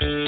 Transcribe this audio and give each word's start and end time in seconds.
everyone, 0.00 0.23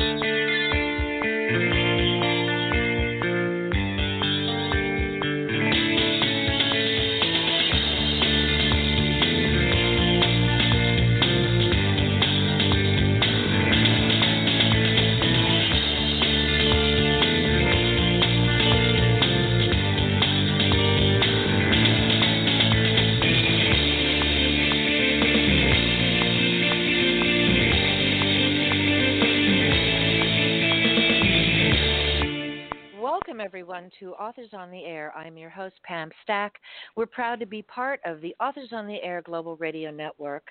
to 34.01 34.13
Authors 34.13 34.51
on 34.53 34.71
the 34.71 34.85
Air. 34.85 35.13
I'm 35.17 35.37
your 35.37 35.51
host, 35.51 35.77
Pam 35.85 36.11
Stack. 36.23 36.55
We're 36.97 37.07
proud 37.07 37.41
to 37.41 37.47
be 37.47 37.63
part 37.63 38.01
of 38.05 38.21
the 38.21 38.35
Authors 38.41 38.71
on 38.73 38.87
the 38.87 39.03
Air 39.03 39.23
Global 39.25 39.57
Radio 39.57 39.91
Network. 39.91 40.49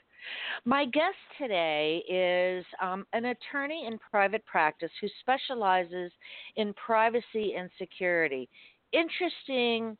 My 0.63 0.85
guest 0.85 1.17
today 1.37 2.03
is 2.09 2.65
um, 2.81 3.05
an 3.13 3.25
attorney 3.25 3.85
in 3.87 3.99
private 3.99 4.45
practice 4.45 4.91
who 4.99 5.07
specializes 5.19 6.11
in 6.55 6.73
privacy 6.73 7.55
and 7.57 7.69
security. 7.77 8.49
Interesting 8.93 9.97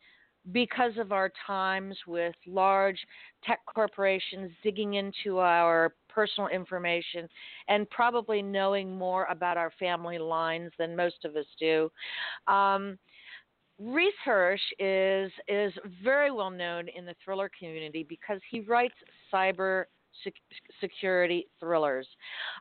because 0.52 0.94
of 0.98 1.12
our 1.12 1.32
times 1.46 1.98
with 2.08 2.36
large 2.46 3.00
tech 3.44 3.60
corporations 3.74 4.52
digging 4.64 4.96
into 4.96 5.40
our 5.40 5.94
personal 6.08 6.50
information 6.50 7.28
and 7.68 7.90
probably 7.90 8.42
knowing 8.42 8.96
more 8.96 9.26
about 9.26 9.58
our 9.58 9.72
family 9.80 10.20
lines 10.20 10.72
than 10.78 10.96
most 10.96 11.26
of 11.26 11.36
us 11.36 11.46
do. 11.60 11.92
Um, 12.48 12.98
Reece 13.80 14.14
Hirsch 14.24 14.62
is 14.80 15.32
is 15.48 15.74
very 16.04 16.32
well 16.32 16.50
known 16.50 16.88
in 16.88 17.06
the 17.06 17.16
thriller 17.24 17.50
community 17.58 18.06
because 18.08 18.40
he 18.50 18.62
writes 18.62 18.96
cyber 19.34 19.86
security 20.80 21.48
thrillers. 21.60 22.08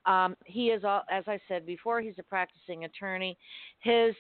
Um, 0.07 0.37
he 0.45 0.69
is, 0.69 0.83
as 1.11 1.25
I 1.27 1.39
said 1.49 1.67
before, 1.67 2.01
he's 2.01 2.19
a 2.19 2.23
practicing 2.23 2.85
attorney. 2.85 3.37
His 3.81 4.15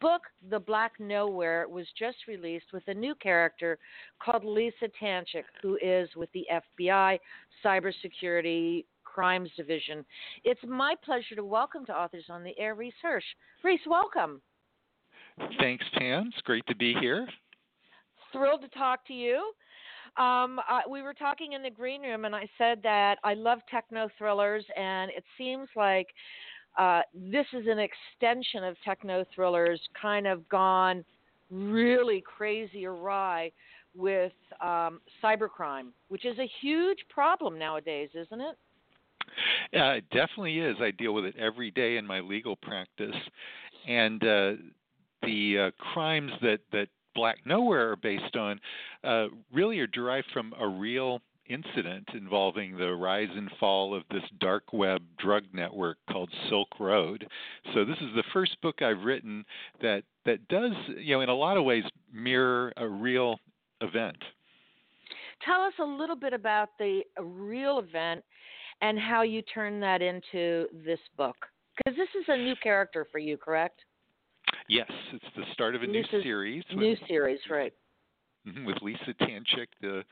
book, 0.00 0.22
The 0.50 0.60
Black 0.60 0.92
Nowhere, 0.98 1.66
was 1.68 1.86
just 1.98 2.18
released 2.28 2.66
with 2.72 2.84
a 2.86 2.94
new 2.94 3.14
character 3.16 3.78
called 4.22 4.44
Lisa 4.44 4.88
Tanchik, 5.00 5.44
who 5.62 5.78
is 5.82 6.08
with 6.16 6.30
the 6.32 6.46
FBI 6.78 7.18
Cybersecurity 7.64 8.84
Crimes 9.04 9.50
Division. 9.56 10.04
It's 10.44 10.60
my 10.66 10.94
pleasure 11.04 11.34
to 11.34 11.44
welcome 11.44 11.84
to 11.86 11.92
Authors 11.92 12.26
on 12.30 12.44
the 12.44 12.56
Air 12.58 12.74
Reece 12.74 12.94
Hirsch. 13.02 13.24
Reece, 13.64 13.80
welcome. 13.86 14.40
Thanks, 15.58 15.84
Pam. 15.94 16.30
It's 16.32 16.42
great 16.42 16.66
to 16.66 16.76
be 16.76 16.94
here. 17.00 17.26
Thrilled 18.32 18.62
to 18.62 18.68
talk 18.68 19.06
to 19.06 19.12
you. 19.12 19.52
Um, 20.16 20.60
I, 20.68 20.82
we 20.90 21.02
were 21.02 21.14
talking 21.14 21.52
in 21.52 21.62
the 21.62 21.70
green 21.70 22.02
room, 22.02 22.24
and 22.24 22.34
I 22.34 22.48
said 22.58 22.80
that 22.82 23.18
I 23.22 23.34
love 23.34 23.60
techno 23.70 24.08
thrillers, 24.18 24.64
and 24.76 25.10
it 25.10 25.24
seems 25.38 25.68
like 25.76 26.08
uh, 26.78 27.02
this 27.14 27.46
is 27.52 27.66
an 27.68 27.78
extension 27.78 28.64
of 28.64 28.76
techno 28.84 29.24
thrillers, 29.34 29.80
kind 30.00 30.26
of 30.26 30.48
gone 30.48 31.04
really 31.50 32.22
crazy 32.22 32.86
awry 32.86 33.50
with 33.94 34.32
um, 34.60 35.00
cybercrime, 35.22 35.88
which 36.08 36.24
is 36.24 36.38
a 36.38 36.48
huge 36.60 36.98
problem 37.08 37.58
nowadays, 37.58 38.08
isn't 38.14 38.40
it? 38.40 38.56
Yeah, 39.72 39.92
it 39.92 40.04
definitely 40.10 40.58
is. 40.58 40.76
I 40.80 40.90
deal 40.90 41.12
with 41.12 41.24
it 41.24 41.36
every 41.38 41.70
day 41.70 41.96
in 41.96 42.06
my 42.06 42.20
legal 42.20 42.56
practice, 42.56 43.14
and 43.86 44.22
uh, 44.24 44.52
the 45.30 45.58
uh, 45.58 45.70
crimes 45.92 46.32
that 46.42 46.60
that 46.72 46.88
Black 47.14 47.38
Nowhere 47.44 47.92
are 47.92 47.96
based 47.96 48.36
on 48.36 48.60
uh, 49.04 49.26
really 49.52 49.78
are 49.80 49.86
derived 49.86 50.26
from 50.32 50.54
a 50.60 50.66
real 50.66 51.20
incident 51.48 52.08
involving 52.14 52.76
the 52.76 52.94
rise 52.94 53.28
and 53.34 53.50
fall 53.58 53.94
of 53.94 54.04
this 54.10 54.22
dark 54.38 54.72
web 54.72 55.02
drug 55.18 55.42
network 55.52 55.98
called 56.10 56.30
Silk 56.48 56.68
Road. 56.78 57.26
So 57.74 57.84
this 57.84 57.96
is 57.96 58.14
the 58.14 58.22
first 58.32 58.60
book 58.60 58.82
I've 58.82 59.02
written 59.02 59.44
that 59.82 60.02
that 60.26 60.46
does, 60.48 60.72
you 60.98 61.16
know, 61.16 61.22
in 61.22 61.28
a 61.28 61.34
lot 61.34 61.56
of 61.56 61.64
ways 61.64 61.84
mirror 62.12 62.72
a 62.76 62.86
real 62.86 63.38
event. 63.80 64.18
Tell 65.44 65.62
us 65.62 65.72
a 65.80 65.84
little 65.84 66.16
bit 66.16 66.32
about 66.32 66.70
the 66.78 67.02
real 67.20 67.78
event 67.78 68.22
and 68.82 68.98
how 68.98 69.22
you 69.22 69.42
turn 69.42 69.80
that 69.80 70.02
into 70.02 70.66
this 70.84 71.00
book. 71.16 71.36
Because 71.76 71.96
this 71.96 72.08
is 72.20 72.26
a 72.28 72.36
new 72.36 72.54
character 72.62 73.06
for 73.10 73.18
you, 73.18 73.36
correct? 73.36 73.80
Yes, 74.70 74.90
it's 75.12 75.24
the 75.34 75.42
start 75.52 75.74
of 75.74 75.82
a 75.82 75.86
new 75.88 76.04
series. 76.22 76.62
With, 76.70 76.78
new 76.78 76.96
series, 77.08 77.40
right? 77.50 77.72
Mm-hmm, 78.46 78.66
with 78.66 78.76
Lisa 78.82 79.14
Tanchik, 79.20 79.66
the 79.80 80.04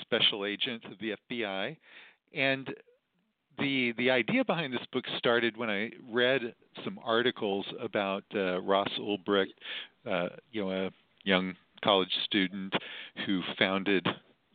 special 0.00 0.44
agent 0.44 0.84
of 0.86 0.98
the 0.98 1.14
FBI, 1.30 1.76
and 2.34 2.68
the 3.60 3.92
the 3.98 4.10
idea 4.10 4.44
behind 4.44 4.72
this 4.72 4.84
book 4.92 5.04
started 5.18 5.56
when 5.56 5.70
I 5.70 5.90
read 6.10 6.40
some 6.82 6.98
articles 7.04 7.64
about 7.80 8.24
uh, 8.34 8.60
Ross 8.60 8.88
Ulbricht, 8.98 9.54
uh, 10.04 10.30
you 10.50 10.64
know, 10.64 10.86
a 10.86 10.90
young 11.22 11.54
college 11.84 12.12
student 12.24 12.74
who 13.24 13.40
founded 13.56 14.04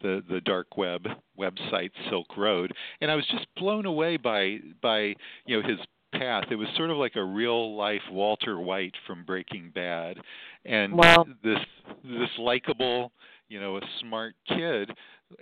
the 0.02 0.24
the 0.30 0.42
dark 0.42 0.76
web 0.76 1.08
website 1.40 1.92
Silk 2.10 2.36
Road, 2.36 2.74
and 3.00 3.10
I 3.10 3.16
was 3.16 3.26
just 3.32 3.48
blown 3.56 3.86
away 3.86 4.18
by 4.18 4.58
by 4.82 5.16
you 5.46 5.62
know 5.62 5.66
his 5.66 5.80
path. 6.18 6.46
It 6.52 6.56
was 6.56 6.68
sort 6.76 6.90
of 6.90 6.98
like 6.98 7.16
a 7.16 7.24
real 7.24 7.76
life 7.76 8.02
Walter 8.12 8.60
White 8.60 8.96
from 9.06 9.24
Breaking 9.24 9.72
Bad, 9.74 10.18
and 10.66 10.94
wow. 10.94 11.26
this 11.44 11.60
this 12.04 12.30
likable, 12.38 13.12
you 13.50 13.60
know, 13.60 13.78
a 13.78 13.82
smart 14.02 14.36
kid 14.48 14.92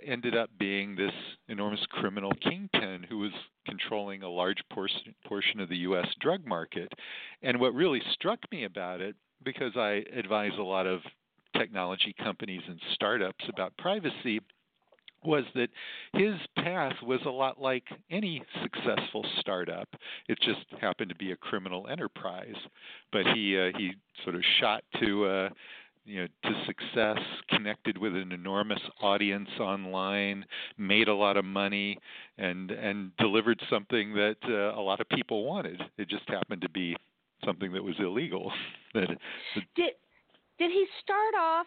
ended 0.04 0.36
up 0.36 0.50
being 0.58 0.96
this 0.96 1.12
enormous 1.48 1.84
criminal 1.90 2.32
kingpin 2.42 3.06
who 3.08 3.18
was 3.18 3.32
controlling 3.66 4.22
a 4.22 4.28
large 4.28 4.58
portion 4.72 5.14
portion 5.26 5.60
of 5.60 5.68
the 5.68 5.76
U.S. 5.78 6.06
drug 6.20 6.46
market. 6.46 6.92
And 7.42 7.60
what 7.60 7.74
really 7.74 8.02
struck 8.12 8.40
me 8.50 8.64
about 8.64 9.00
it, 9.00 9.16
because 9.44 9.76
I 9.76 10.04
advise 10.12 10.52
a 10.58 10.62
lot 10.62 10.86
of 10.86 11.00
technology 11.56 12.14
companies 12.22 12.62
and 12.68 12.80
startups 12.94 13.44
about 13.48 13.76
privacy 13.78 14.40
was 15.26 15.44
that 15.54 15.68
his 16.12 16.34
path 16.56 16.94
was 17.02 17.20
a 17.26 17.30
lot 17.30 17.60
like 17.60 17.84
any 18.10 18.42
successful 18.62 19.24
startup. 19.40 19.88
It 20.28 20.38
just 20.40 20.64
happened 20.80 21.10
to 21.10 21.16
be 21.16 21.32
a 21.32 21.36
criminal 21.36 21.88
enterprise, 21.88 22.54
but 23.12 23.26
he 23.34 23.58
uh, 23.58 23.76
he 23.76 23.92
sort 24.24 24.36
of 24.36 24.42
shot 24.60 24.84
to 25.00 25.24
uh, 25.24 25.48
you 26.04 26.22
know 26.22 26.28
to 26.44 26.64
success, 26.66 27.18
connected 27.50 27.98
with 27.98 28.14
an 28.14 28.32
enormous 28.32 28.80
audience 29.02 29.48
online, 29.60 30.44
made 30.78 31.08
a 31.08 31.14
lot 31.14 31.36
of 31.36 31.44
money, 31.44 31.98
and 32.38 32.70
and 32.70 33.14
delivered 33.18 33.60
something 33.68 34.14
that 34.14 34.36
uh, 34.48 34.78
a 34.78 34.82
lot 34.82 35.00
of 35.00 35.08
people 35.10 35.44
wanted. 35.44 35.80
It 35.98 36.08
just 36.08 36.28
happened 36.28 36.62
to 36.62 36.70
be 36.70 36.96
something 37.44 37.72
that 37.72 37.82
was 37.82 37.94
illegal. 37.98 38.52
that, 38.94 39.08
that 39.08 39.64
did 39.74 39.92
did 40.58 40.70
he 40.70 40.86
start 41.02 41.34
off 41.38 41.66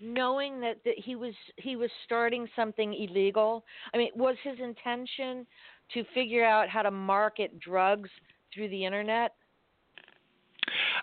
knowing 0.00 0.60
that, 0.60 0.78
that 0.84 0.94
he 0.96 1.16
was 1.16 1.34
he 1.56 1.76
was 1.76 1.90
starting 2.04 2.48
something 2.56 2.94
illegal? 2.94 3.64
I 3.94 3.98
mean, 3.98 4.10
was 4.14 4.36
his 4.42 4.58
intention 4.58 5.46
to 5.94 6.04
figure 6.14 6.44
out 6.44 6.68
how 6.68 6.82
to 6.82 6.90
market 6.90 7.58
drugs 7.60 8.10
through 8.54 8.68
the 8.68 8.84
internet? 8.84 9.32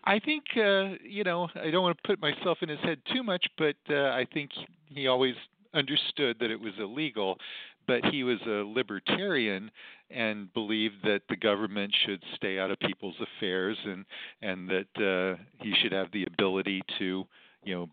I 0.03 0.19
think 0.19 0.45
uh, 0.55 0.95
you 1.03 1.23
know 1.23 1.47
I 1.55 1.69
don't 1.69 1.83
want 1.83 1.97
to 1.97 2.07
put 2.07 2.21
myself 2.21 2.59
in 2.61 2.69
his 2.69 2.79
head 2.79 2.99
too 3.13 3.23
much, 3.23 3.45
but 3.57 3.75
uh, 3.89 4.09
I 4.09 4.25
think 4.33 4.51
he 4.87 5.07
always 5.07 5.35
understood 5.73 6.37
that 6.39 6.51
it 6.51 6.59
was 6.59 6.73
illegal. 6.79 7.37
But 7.87 8.03
he 8.11 8.25
was 8.25 8.39
a 8.45 8.65
libertarian 8.67 9.71
and 10.09 10.53
believed 10.53 10.95
that 11.03 11.21
the 11.29 11.37
government 11.37 11.95
should 12.05 12.21
stay 12.35 12.59
out 12.59 12.69
of 12.69 12.79
people's 12.79 13.15
affairs 13.21 13.77
and 13.85 14.05
and 14.41 14.69
that 14.69 15.37
uh, 15.37 15.41
he 15.61 15.73
should 15.81 15.93
have 15.93 16.11
the 16.11 16.25
ability 16.25 16.81
to 16.99 17.25
you 17.63 17.75
know 17.75 17.89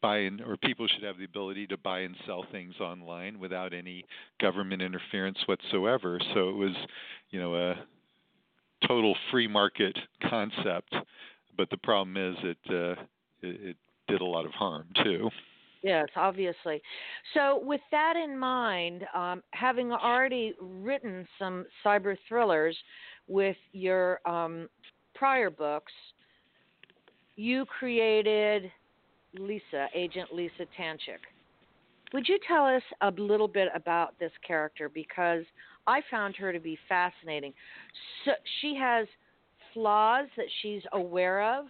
buy 0.00 0.18
and 0.18 0.40
or 0.40 0.56
people 0.56 0.86
should 0.88 1.02
have 1.02 1.18
the 1.18 1.24
ability 1.24 1.66
to 1.68 1.76
buy 1.76 2.00
and 2.00 2.14
sell 2.26 2.44
things 2.50 2.74
online 2.80 3.38
without 3.38 3.72
any 3.72 4.04
government 4.40 4.82
interference 4.82 5.38
whatsoever. 5.46 6.20
So 6.34 6.48
it 6.48 6.56
was, 6.56 6.74
you 7.30 7.40
know, 7.40 7.54
a 7.54 7.74
total 8.86 9.14
free 9.30 9.48
market 9.48 9.98
concept. 10.28 10.94
But 11.56 11.70
the 11.70 11.76
problem 11.78 12.16
is 12.16 12.36
it 12.42 12.58
uh, 12.68 13.02
it, 13.42 13.70
it 13.70 13.76
did 14.08 14.20
a 14.20 14.24
lot 14.24 14.46
of 14.46 14.52
harm 14.52 14.86
too. 15.02 15.30
Yes, 15.82 16.08
obviously. 16.14 16.82
So, 17.32 17.60
with 17.62 17.80
that 17.90 18.14
in 18.14 18.38
mind, 18.38 19.04
um, 19.14 19.42
having 19.52 19.92
already 19.92 20.52
written 20.60 21.26
some 21.38 21.64
cyber 21.84 22.16
thrillers 22.28 22.76
with 23.28 23.56
your 23.72 24.20
um, 24.28 24.68
prior 25.14 25.48
books, 25.48 25.92
you 27.36 27.64
created 27.64 28.70
Lisa, 29.34 29.88
Agent 29.94 30.32
Lisa 30.32 30.66
Tanchik. 30.78 31.20
Would 32.12 32.28
you 32.28 32.38
tell 32.46 32.66
us 32.66 32.82
a 33.02 33.10
little 33.20 33.48
bit 33.48 33.68
about 33.74 34.18
this 34.18 34.32
character? 34.46 34.88
Because 34.88 35.44
I 35.86 36.00
found 36.10 36.34
her 36.36 36.52
to 36.52 36.58
be 36.58 36.78
fascinating. 36.88 37.52
So 38.24 38.32
she 38.60 38.74
has 38.76 39.06
flaws 39.72 40.26
that 40.36 40.46
she's 40.62 40.82
aware 40.92 41.42
of. 41.58 41.66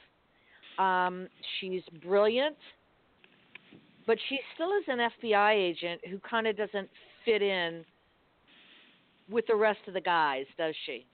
Um, 0.79 1.29
she's 1.61 1.83
brilliant, 2.03 2.57
but 4.07 4.17
she 4.29 4.39
still 4.55 4.71
is 4.73 4.85
an 4.89 5.11
FBI 5.23 5.55
agent 5.55 6.01
who 6.09 6.19
kind 6.21 6.47
of 6.47 6.57
doesn't 6.57 6.89
fit 7.25 7.43
in 7.43 7.85
with 9.31 9.47
the 9.47 9.55
rest 9.55 9.81
of 9.87 9.95
the 9.95 10.01
guys, 10.01 10.47
does 10.57 10.75
she? 10.87 11.07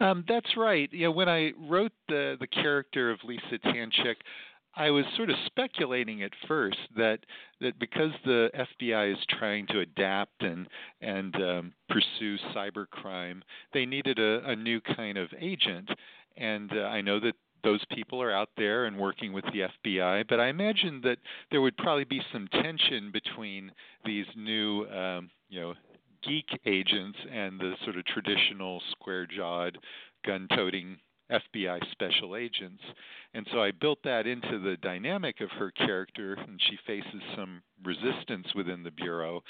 Um, 0.00 0.24
that's 0.28 0.56
right. 0.56 0.90
Know, 0.92 1.12
when 1.12 1.28
I 1.28 1.52
wrote 1.68 1.92
the 2.08 2.36
the 2.40 2.46
character 2.48 3.12
of 3.12 3.20
Lisa 3.24 3.58
Tanchik, 3.64 4.16
I 4.74 4.90
was 4.90 5.04
sort 5.16 5.28
of 5.28 5.36
speculating 5.46 6.22
at 6.22 6.32
first 6.48 6.78
that 6.96 7.20
that 7.60 7.78
because 7.78 8.10
the 8.24 8.50
FBI 8.54 9.12
is 9.12 9.18
trying 9.28 9.66
to 9.68 9.80
adapt 9.80 10.42
and 10.42 10.66
and 11.00 11.34
um, 11.36 11.72
pursue 11.88 12.38
cybercrime, 12.54 13.42
they 13.74 13.84
needed 13.84 14.18
a, 14.18 14.42
a 14.50 14.56
new 14.56 14.80
kind 14.80 15.18
of 15.18 15.28
agent. 15.38 15.90
And 16.36 16.70
uh, 16.72 16.84
I 16.84 17.02
know 17.02 17.20
that 17.20 17.34
those 17.62 17.84
people 17.94 18.20
are 18.22 18.32
out 18.32 18.48
there 18.56 18.86
and 18.86 18.98
working 18.98 19.32
with 19.32 19.44
the 19.52 19.68
FBI, 19.86 20.24
but 20.28 20.40
I 20.40 20.48
imagine 20.48 21.00
that 21.04 21.18
there 21.50 21.60
would 21.60 21.76
probably 21.76 22.04
be 22.04 22.20
some 22.32 22.48
tension 22.48 23.10
between 23.12 23.70
these 24.04 24.26
new, 24.36 24.86
um, 24.86 25.30
you 25.48 25.60
know, 25.60 25.74
geek 26.26 26.48
agents 26.66 27.18
and 27.30 27.60
the 27.60 27.74
sort 27.84 27.96
of 27.96 28.04
traditional 28.06 28.80
square-jawed, 28.92 29.78
gun-toting 30.24 30.96
FBI 31.32 31.80
special 31.90 32.36
agents. 32.36 32.82
And 33.34 33.46
so 33.50 33.62
I 33.62 33.70
built 33.70 33.98
that 34.04 34.26
into 34.26 34.58
the 34.58 34.76
dynamic 34.82 35.40
of 35.40 35.50
her 35.52 35.70
character, 35.70 36.34
and 36.34 36.60
she 36.68 36.78
faces 36.86 37.22
some 37.34 37.62
resistance 37.82 38.46
within 38.54 38.82
the 38.82 38.90
Bureau. 38.90 39.42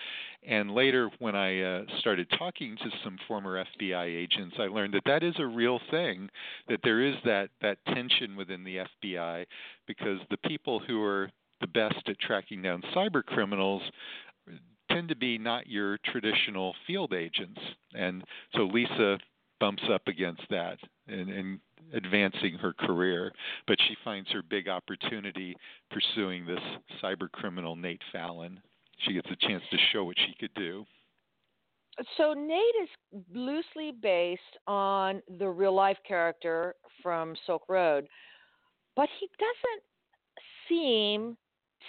And 0.47 0.71
later, 0.71 1.11
when 1.19 1.35
I 1.35 1.61
uh, 1.61 1.83
started 1.99 2.29
talking 2.39 2.77
to 2.77 2.91
some 3.03 3.19
former 3.27 3.65
FBI 3.81 4.05
agents, 4.05 4.57
I 4.59 4.67
learned 4.69 4.95
that 4.95 5.03
that 5.07 5.23
is 5.23 5.35
a 5.39 5.47
real 5.47 5.81
thing, 5.91 6.31
that 6.69 6.81
there 6.85 7.03
is 7.03 7.17
that, 7.25 7.51
that 7.61 7.79
tension 7.87 8.37
within 8.37 8.63
the 8.63 8.85
FBI, 9.05 9.47
because 9.87 10.19
the 10.31 10.49
people 10.49 10.79
who 10.79 11.03
are 11.03 11.31
the 11.61 11.67
best 11.67 12.09
at 12.09 12.19
tracking 12.21 12.63
down 12.63 12.83
cyber 12.95 13.25
criminals 13.25 13.83
tend 14.91 15.09
to 15.09 15.17
be 15.17 15.39
not 15.39 15.67
your 15.67 15.99
traditional 16.05 16.75
field 16.87 17.15
agents. 17.15 17.61
And 17.95 18.23
so 18.55 18.63
Lisa 18.65 19.19
bumps 19.59 19.83
up 19.93 20.03
against 20.09 20.43
that 20.51 20.77
and, 21.07 21.31
and 21.31 21.61
advancing 21.93 22.55
her 22.55 22.73
career, 22.73 23.33
but 23.67 23.79
she 23.89 23.97
finds 24.05 24.31
her 24.31 24.43
big 24.43 24.69
opportunity 24.69 25.57
pursuing 25.91 26.47
this 26.47 26.61
cyber 27.03 27.31
criminal 27.31 27.77
Nate 27.77 28.03
Fallon. 28.13 28.61
She 28.99 29.15
gets 29.15 29.29
a 29.31 29.47
chance 29.47 29.63
to 29.71 29.79
show 29.93 30.05
what 30.05 30.17
she 30.19 30.35
could 30.39 30.55
do. 30.55 30.85
So 32.17 32.33
Nate 32.33 32.61
is 32.83 32.89
loosely 33.35 33.93
based 34.01 34.41
on 34.67 35.23
the 35.39 35.49
real 35.49 35.75
life 35.75 35.99
character 36.07 36.75
from 37.03 37.35
Silk 37.47 37.65
Road, 37.69 38.07
but 38.97 39.09
he 39.21 39.29
doesn't 39.39 39.83
seem 40.69 41.37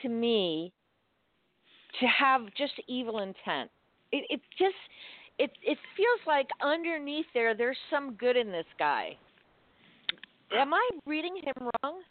to 0.02 0.10
me 0.10 0.74
to 2.00 2.08
have 2.08 2.42
just 2.58 2.74
evil 2.88 3.20
intent. 3.20 3.70
It, 4.12 4.26
it 4.30 4.42
just 4.58 4.76
it 5.40 5.52
it 5.62 5.78
feels 5.96 6.20
like 6.28 6.48
underneath 6.62 7.26
there 7.34 7.56
there's 7.56 7.78
some 7.90 8.14
good 8.16 8.36
in 8.36 8.52
this 8.52 8.66
guy. 8.78 9.18
Am 10.52 10.74
I 10.74 10.90
reading 11.06 11.36
him 11.44 11.70
wrong? 11.84 12.02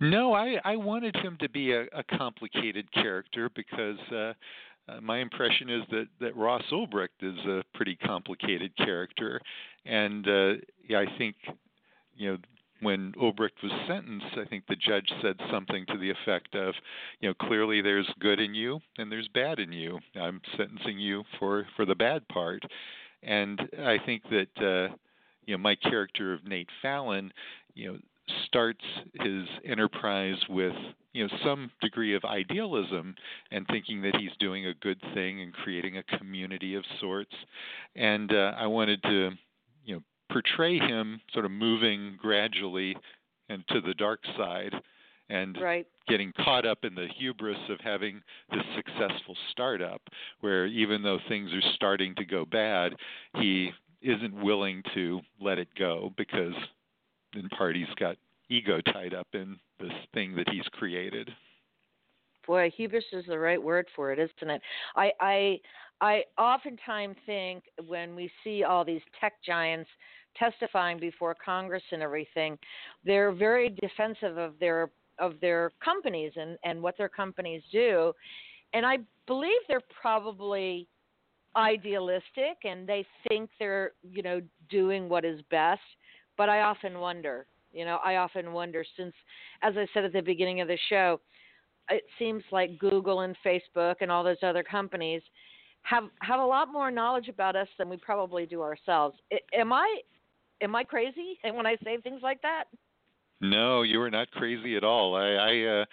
No, 0.00 0.32
I 0.32 0.56
I 0.64 0.76
wanted 0.76 1.16
him 1.16 1.36
to 1.40 1.48
be 1.48 1.72
a, 1.72 1.82
a 1.92 2.02
complicated 2.16 2.90
character 2.92 3.50
because 3.54 3.98
uh, 4.12 4.32
uh, 4.88 5.00
my 5.00 5.18
impression 5.18 5.70
is 5.70 5.82
that 5.90 6.06
that 6.20 6.36
Ross 6.36 6.62
Ulbricht 6.72 7.22
is 7.22 7.38
a 7.46 7.62
pretty 7.74 7.96
complicated 7.96 8.76
character, 8.76 9.40
and 9.86 10.26
uh, 10.26 10.52
yeah, 10.88 10.98
I 10.98 11.06
think 11.16 11.36
you 12.16 12.32
know 12.32 12.38
when 12.80 13.12
Ulbricht 13.12 13.62
was 13.62 13.72
sentenced, 13.88 14.36
I 14.36 14.44
think 14.44 14.64
the 14.66 14.76
judge 14.76 15.10
said 15.22 15.36
something 15.50 15.86
to 15.86 15.96
the 15.96 16.10
effect 16.10 16.54
of, 16.54 16.74
you 17.20 17.28
know, 17.28 17.34
clearly 17.34 17.80
there's 17.80 18.08
good 18.20 18.38
in 18.40 18.54
you 18.54 18.80
and 18.98 19.10
there's 19.10 19.28
bad 19.28 19.58
in 19.58 19.72
you. 19.72 19.98
I'm 20.20 20.42
sentencing 20.56 20.98
you 20.98 21.24
for 21.38 21.66
for 21.76 21.86
the 21.86 21.94
bad 21.94 22.26
part, 22.28 22.62
and 23.22 23.60
I 23.78 23.98
think 24.04 24.22
that 24.30 24.90
uh, 24.90 24.94
you 25.46 25.54
know 25.54 25.58
my 25.58 25.74
character 25.74 26.32
of 26.32 26.44
Nate 26.44 26.68
Fallon, 26.82 27.32
you 27.74 27.92
know, 27.92 27.98
starts 28.46 28.84
his 29.20 29.44
enterprise 29.64 30.38
with 30.48 30.74
you 31.12 31.26
know 31.26 31.34
some 31.44 31.70
degree 31.80 32.14
of 32.14 32.24
idealism 32.24 33.14
and 33.50 33.66
thinking 33.68 34.02
that 34.02 34.16
he's 34.16 34.30
doing 34.38 34.66
a 34.66 34.74
good 34.74 35.00
thing 35.12 35.40
and 35.40 35.52
creating 35.52 35.98
a 35.98 36.18
community 36.18 36.74
of 36.74 36.84
sorts 37.00 37.34
and 37.96 38.32
uh, 38.32 38.52
I 38.56 38.66
wanted 38.66 39.02
to 39.02 39.30
you 39.84 39.96
know 39.96 40.02
portray 40.32 40.78
him 40.78 41.20
sort 41.32 41.44
of 41.44 41.50
moving 41.50 42.16
gradually 42.20 42.96
into 43.48 43.80
the 43.86 43.94
dark 43.94 44.20
side 44.36 44.74
and 45.30 45.58
right. 45.60 45.86
getting 46.08 46.32
caught 46.44 46.66
up 46.66 46.78
in 46.82 46.94
the 46.94 47.08
hubris 47.18 47.58
of 47.68 47.78
having 47.80 48.20
this 48.50 48.64
successful 48.76 49.36
startup 49.50 50.00
where 50.40 50.66
even 50.66 51.02
though 51.02 51.18
things 51.28 51.50
are 51.52 51.72
starting 51.74 52.14
to 52.14 52.24
go 52.24 52.44
bad 52.44 52.94
he 53.36 53.70
isn't 54.04 54.34
willing 54.42 54.82
to 54.94 55.20
let 55.40 55.58
it 55.58 55.68
go 55.78 56.12
because 56.16 56.54
in 57.34 57.48
part 57.50 57.74
he's 57.74 57.86
got 57.98 58.16
ego 58.50 58.80
tied 58.92 59.14
up 59.14 59.26
in 59.32 59.58
this 59.80 59.92
thing 60.12 60.36
that 60.36 60.48
he's 60.50 60.66
created 60.72 61.30
boy 62.46 62.70
hubris 62.76 63.04
is 63.12 63.24
the 63.26 63.38
right 63.38 63.62
word 63.62 63.86
for 63.96 64.12
it 64.12 64.18
isn't 64.18 64.50
it 64.50 64.60
i 64.94 65.10
i 65.20 65.58
i 66.00 66.22
oftentimes 66.38 67.16
think 67.24 67.64
when 67.86 68.14
we 68.14 68.30
see 68.44 68.62
all 68.62 68.84
these 68.84 69.02
tech 69.20 69.32
giants 69.44 69.88
testifying 70.36 70.98
before 70.98 71.34
Congress 71.44 71.82
and 71.92 72.02
everything, 72.02 72.58
they're 73.04 73.32
very 73.32 73.70
defensive 73.80 74.36
of 74.38 74.54
their 74.58 74.90
of 75.20 75.34
their 75.40 75.70
companies 75.82 76.32
and, 76.34 76.58
and 76.64 76.82
what 76.82 76.98
their 76.98 77.08
companies 77.08 77.62
do. 77.70 78.12
And 78.72 78.84
I 78.84 78.98
believe 79.28 79.60
they're 79.68 79.80
probably 80.00 80.88
idealistic 81.56 82.58
and 82.64 82.88
they 82.88 83.06
think 83.28 83.50
they're, 83.58 83.92
you 84.02 84.22
know, 84.22 84.40
doing 84.68 85.08
what 85.08 85.24
is 85.24 85.40
best. 85.50 85.80
But 86.36 86.48
I 86.48 86.62
often 86.62 86.98
wonder, 86.98 87.46
you 87.72 87.84
know, 87.84 87.98
I 88.04 88.16
often 88.16 88.52
wonder 88.52 88.84
since 88.96 89.14
as 89.62 89.74
I 89.76 89.86
said 89.94 90.04
at 90.04 90.12
the 90.12 90.20
beginning 90.20 90.60
of 90.60 90.68
the 90.68 90.78
show, 90.88 91.20
it 91.90 92.04
seems 92.18 92.42
like 92.50 92.78
Google 92.78 93.20
and 93.20 93.36
Facebook 93.44 93.96
and 94.00 94.10
all 94.10 94.24
those 94.24 94.42
other 94.42 94.62
companies 94.62 95.22
have 95.82 96.04
have 96.20 96.40
a 96.40 96.44
lot 96.44 96.72
more 96.72 96.90
knowledge 96.90 97.28
about 97.28 97.56
us 97.56 97.68
than 97.78 97.88
we 97.88 97.96
probably 97.98 98.46
do 98.46 98.62
ourselves. 98.62 99.16
am 99.52 99.72
I 99.72 100.00
am 100.62 100.74
I 100.74 100.84
crazy 100.84 101.38
when 101.42 101.66
I 101.66 101.76
say 101.84 101.98
things 101.98 102.20
like 102.22 102.40
that? 102.42 102.64
No, 103.40 103.82
you 103.82 104.00
are 104.00 104.10
not 104.10 104.30
crazy 104.30 104.76
at 104.76 104.84
all. 104.84 105.16
I, 105.16 105.32
I 105.32 105.80
uh, 105.80 105.84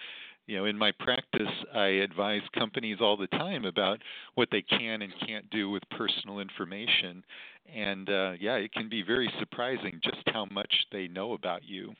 you 0.46 0.56
know, 0.56 0.64
in 0.64 0.76
my 0.76 0.92
practice, 0.98 1.48
I 1.74 1.86
advise 1.86 2.42
companies 2.58 2.98
all 3.00 3.16
the 3.16 3.28
time 3.28 3.64
about 3.64 3.98
what 4.34 4.48
they 4.50 4.62
can 4.62 5.02
and 5.02 5.12
can't 5.26 5.48
do 5.50 5.70
with 5.70 5.82
personal 5.96 6.40
information, 6.40 7.24
and 7.72 8.08
uh, 8.08 8.32
yeah, 8.40 8.54
it 8.54 8.72
can 8.72 8.88
be 8.88 9.02
very 9.02 9.32
surprising 9.38 10.00
just 10.02 10.22
how 10.26 10.46
much 10.50 10.72
they 10.90 11.08
know 11.08 11.32
about 11.32 11.62
you. 11.64 11.92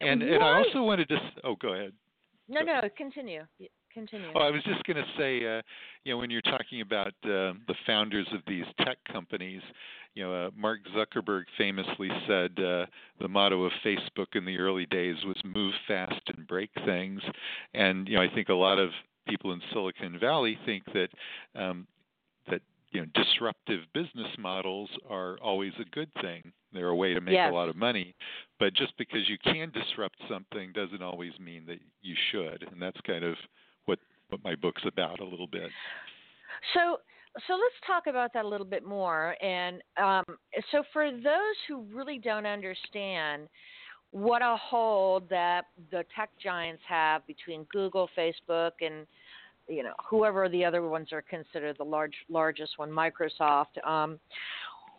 And 0.00 0.22
and 0.22 0.42
I 0.42 0.58
also 0.58 0.82
wanted 0.82 1.08
to. 1.10 1.18
Oh, 1.44 1.56
go 1.56 1.74
ahead. 1.74 1.92
No, 2.48 2.62
no, 2.62 2.80
continue. 2.96 3.44
Continue. 3.92 4.28
Oh, 4.34 4.40
I 4.40 4.50
was 4.50 4.62
just 4.64 4.84
going 4.84 4.96
to 4.96 5.04
say, 5.16 5.38
uh, 5.38 5.62
you 6.04 6.12
know, 6.12 6.18
when 6.18 6.30
you're 6.30 6.42
talking 6.42 6.82
about 6.82 7.08
uh, 7.24 7.56
the 7.66 7.74
founders 7.86 8.26
of 8.32 8.40
these 8.46 8.64
tech 8.84 8.98
companies, 9.10 9.62
you 10.14 10.24
know, 10.24 10.46
uh, 10.46 10.50
Mark 10.56 10.80
Zuckerberg 10.94 11.44
famously 11.56 12.08
said 12.26 12.52
uh, 12.58 12.86
the 13.20 13.28
motto 13.28 13.64
of 13.64 13.72
Facebook 13.84 14.34
in 14.34 14.44
the 14.44 14.58
early 14.58 14.86
days 14.86 15.16
was 15.24 15.36
"Move 15.44 15.72
fast 15.86 16.20
and 16.34 16.46
break 16.46 16.70
things," 16.84 17.20
and 17.74 18.08
you 18.08 18.16
know, 18.16 18.22
I 18.22 18.28
think 18.34 18.48
a 18.48 18.54
lot 18.54 18.78
of 18.78 18.90
people 19.28 19.52
in 19.52 19.60
Silicon 19.72 20.18
Valley 20.18 20.58
think 20.66 20.84
that 20.92 21.08
um, 21.54 21.86
that 22.50 22.62
you 22.90 23.00
know 23.00 23.06
disruptive 23.14 23.80
business 23.94 24.28
models 24.38 24.90
are 25.08 25.38
always 25.42 25.72
a 25.80 25.88
good 25.90 26.10
thing. 26.20 26.52
They're 26.72 26.88
a 26.88 26.96
way 26.96 27.14
to 27.14 27.20
make 27.20 27.34
yes. 27.34 27.50
a 27.50 27.54
lot 27.54 27.68
of 27.68 27.76
money, 27.76 28.14
but 28.58 28.74
just 28.74 28.96
because 28.98 29.28
you 29.28 29.38
can 29.38 29.70
disrupt 29.70 30.16
something 30.28 30.72
doesn't 30.72 31.02
always 31.02 31.32
mean 31.38 31.64
that 31.66 31.80
you 32.02 32.14
should, 32.30 32.66
and 32.70 32.80
that's 32.80 33.00
kind 33.06 33.24
of 33.24 33.36
what 33.88 33.98
what 34.28 34.44
my 34.44 34.54
book's 34.54 34.82
about 34.86 35.20
a 35.20 35.24
little 35.24 35.46
bit. 35.46 35.70
So 36.74 36.98
so 37.46 37.52
let's 37.54 37.74
talk 37.86 38.06
about 38.06 38.32
that 38.34 38.44
a 38.44 38.48
little 38.48 38.66
bit 38.66 38.84
more. 38.84 39.36
And 39.42 39.82
um, 39.96 40.24
so, 40.70 40.82
for 40.92 41.10
those 41.10 41.56
who 41.68 41.84
really 41.94 42.18
don't 42.18 42.46
understand 42.46 43.48
what 44.10 44.42
a 44.42 44.56
hold 44.56 45.28
that 45.28 45.66
the 45.90 46.04
tech 46.16 46.30
giants 46.42 46.82
have 46.88 47.26
between 47.26 47.64
Google, 47.72 48.08
Facebook, 48.16 48.72
and 48.80 49.06
you 49.68 49.82
know 49.82 49.92
whoever 50.08 50.48
the 50.48 50.64
other 50.64 50.82
ones 50.88 51.12
are 51.12 51.22
considered 51.22 51.76
the 51.78 51.84
large 51.84 52.14
largest 52.28 52.78
one, 52.78 52.90
Microsoft. 52.90 53.84
Um, 53.86 54.18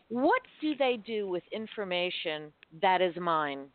what 0.10 0.42
do 0.62 0.76
they 0.76 0.98
do 1.06 1.28
with 1.28 1.44
information 1.52 2.52
that 2.82 3.02
is 3.02 3.16
mine? 3.20 3.66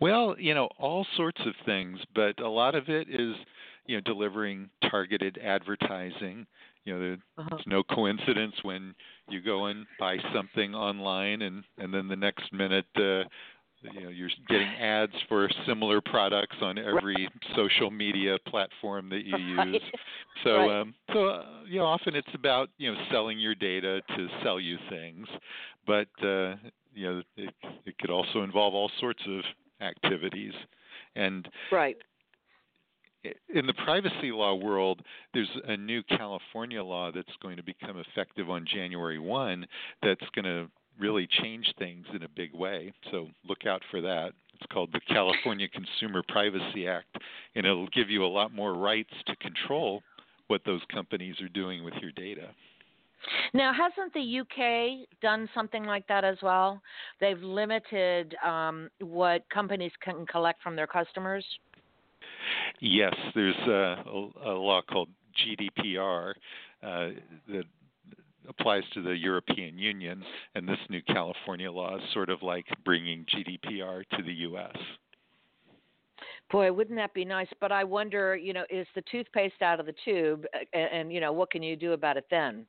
Well, 0.00 0.36
you 0.38 0.54
know, 0.54 0.68
all 0.78 1.06
sorts 1.16 1.40
of 1.46 1.54
things, 1.64 2.00
but 2.14 2.38
a 2.40 2.48
lot 2.48 2.74
of 2.74 2.88
it 2.88 3.08
is 3.08 3.34
you 3.86 3.96
know 3.96 4.00
delivering 4.00 4.70
targeted 4.90 5.38
advertising. 5.42 6.46
You 6.84 6.98
know, 6.98 7.16
Uh-huh. 7.38 7.64
no 7.66 7.82
coincidence 7.82 8.54
when 8.62 8.94
you 9.28 9.40
go 9.40 9.66
and 9.66 9.86
buy 9.98 10.18
something 10.34 10.74
online, 10.74 11.42
and 11.42 11.64
and 11.78 11.92
then 11.92 12.08
the 12.08 12.16
next 12.16 12.52
minute. 12.52 12.86
Uh, 12.96 13.24
you 13.82 14.02
know 14.02 14.08
you're 14.08 14.30
getting 14.48 14.74
ads 14.76 15.12
for 15.28 15.48
similar 15.66 16.00
products 16.00 16.56
on 16.62 16.78
every 16.78 17.28
social 17.54 17.90
media 17.90 18.38
platform 18.48 19.08
that 19.10 19.24
you 19.24 19.36
Right. 19.56 19.68
use 19.72 19.82
so 20.44 20.68
Right. 20.68 20.70
um 20.70 20.94
so 21.12 21.26
uh, 21.28 21.44
you 21.66 21.78
know 21.78 21.84
often 21.86 22.14
it's 22.14 22.34
about 22.34 22.70
you 22.78 22.92
know 22.92 22.98
selling 23.10 23.38
your 23.38 23.54
data 23.54 24.02
to 24.16 24.28
sell 24.42 24.58
you 24.58 24.78
things 24.88 25.28
but 25.86 26.08
uh 26.22 26.56
you 26.94 27.06
know 27.12 27.22
it 27.36 27.52
it 27.86 27.98
could 27.98 28.10
also 28.10 28.42
involve 28.42 28.74
all 28.74 28.90
sorts 29.00 29.22
of 29.28 29.42
activities 29.80 30.52
and 31.16 31.48
Right. 31.70 31.96
in 33.48 33.66
the 33.66 33.74
privacy 33.74 34.30
law 34.32 34.54
world 34.54 35.02
there's 35.32 35.50
a 35.66 35.76
new 35.76 36.02
California 36.04 36.82
law 36.82 37.10
that's 37.10 37.36
going 37.42 37.56
to 37.56 37.62
become 37.62 37.98
effective 37.98 38.50
on 38.50 38.66
January 38.66 39.18
1 39.18 39.66
that's 40.02 40.28
going 40.34 40.44
to 40.44 40.70
really 40.98 41.26
change 41.26 41.72
things 41.78 42.06
in 42.14 42.22
a 42.22 42.28
big 42.28 42.54
way 42.54 42.92
so 43.10 43.28
look 43.48 43.66
out 43.66 43.82
for 43.90 44.00
that 44.00 44.32
it's 44.54 44.72
called 44.72 44.92
the 44.92 45.00
California 45.08 45.68
Consumer 45.68 46.22
Privacy 46.28 46.86
Act 46.86 47.16
and 47.54 47.66
it'll 47.66 47.88
give 47.88 48.10
you 48.10 48.24
a 48.24 48.26
lot 48.26 48.52
more 48.52 48.74
rights 48.74 49.12
to 49.26 49.34
control 49.36 50.02
what 50.48 50.62
those 50.64 50.82
companies 50.92 51.40
are 51.40 51.48
doing 51.48 51.84
with 51.84 51.94
your 52.00 52.12
data. 52.12 52.50
Now, 53.52 53.72
hasn't 53.72 54.12
the 54.12 54.40
UK 54.40 55.08
done 55.20 55.48
something 55.54 55.84
like 55.84 56.06
that 56.08 56.24
as 56.24 56.36
well? 56.42 56.80
They've 57.20 57.40
limited 57.40 58.34
um, 58.44 58.90
what 59.00 59.48
companies 59.50 59.92
can 60.02 60.26
collect 60.26 60.62
from 60.62 60.76
their 60.76 60.86
customers. 60.86 61.44
Yes, 62.80 63.14
there's 63.34 63.56
a, 63.66 64.02
a, 64.44 64.50
law 64.50 64.82
called 64.82 65.08
GDPR 65.38 66.32
uh, 66.82 67.08
that 67.48 67.64
applies 68.48 68.82
to 68.92 69.02
the 69.02 69.16
European 69.16 69.78
Union, 69.78 70.22
and 70.54 70.68
this 70.68 70.78
new 70.90 71.00
California 71.02 71.70
law 71.70 71.96
is 71.96 72.02
sort 72.12 72.28
of 72.28 72.42
like 72.42 72.66
bringing 72.84 73.24
GDPR 73.24 74.02
to 74.16 74.22
the 74.22 74.32
U.S. 74.32 74.76
Boy, 76.50 76.70
wouldn't 76.72 76.98
that 76.98 77.14
be 77.14 77.24
nice? 77.24 77.48
But 77.60 77.72
I 77.72 77.84
wonder, 77.84 78.36
you 78.36 78.52
know, 78.52 78.64
is 78.68 78.86
the 78.94 79.02
toothpaste 79.10 79.62
out 79.62 79.80
of 79.80 79.86
the 79.86 79.94
tube, 80.04 80.44
and, 80.72 80.88
and 80.92 81.12
you 81.12 81.20
know, 81.20 81.32
what 81.32 81.50
can 81.50 81.62
you 81.62 81.76
do 81.76 81.92
about 81.92 82.16
it 82.16 82.26
then? 82.30 82.66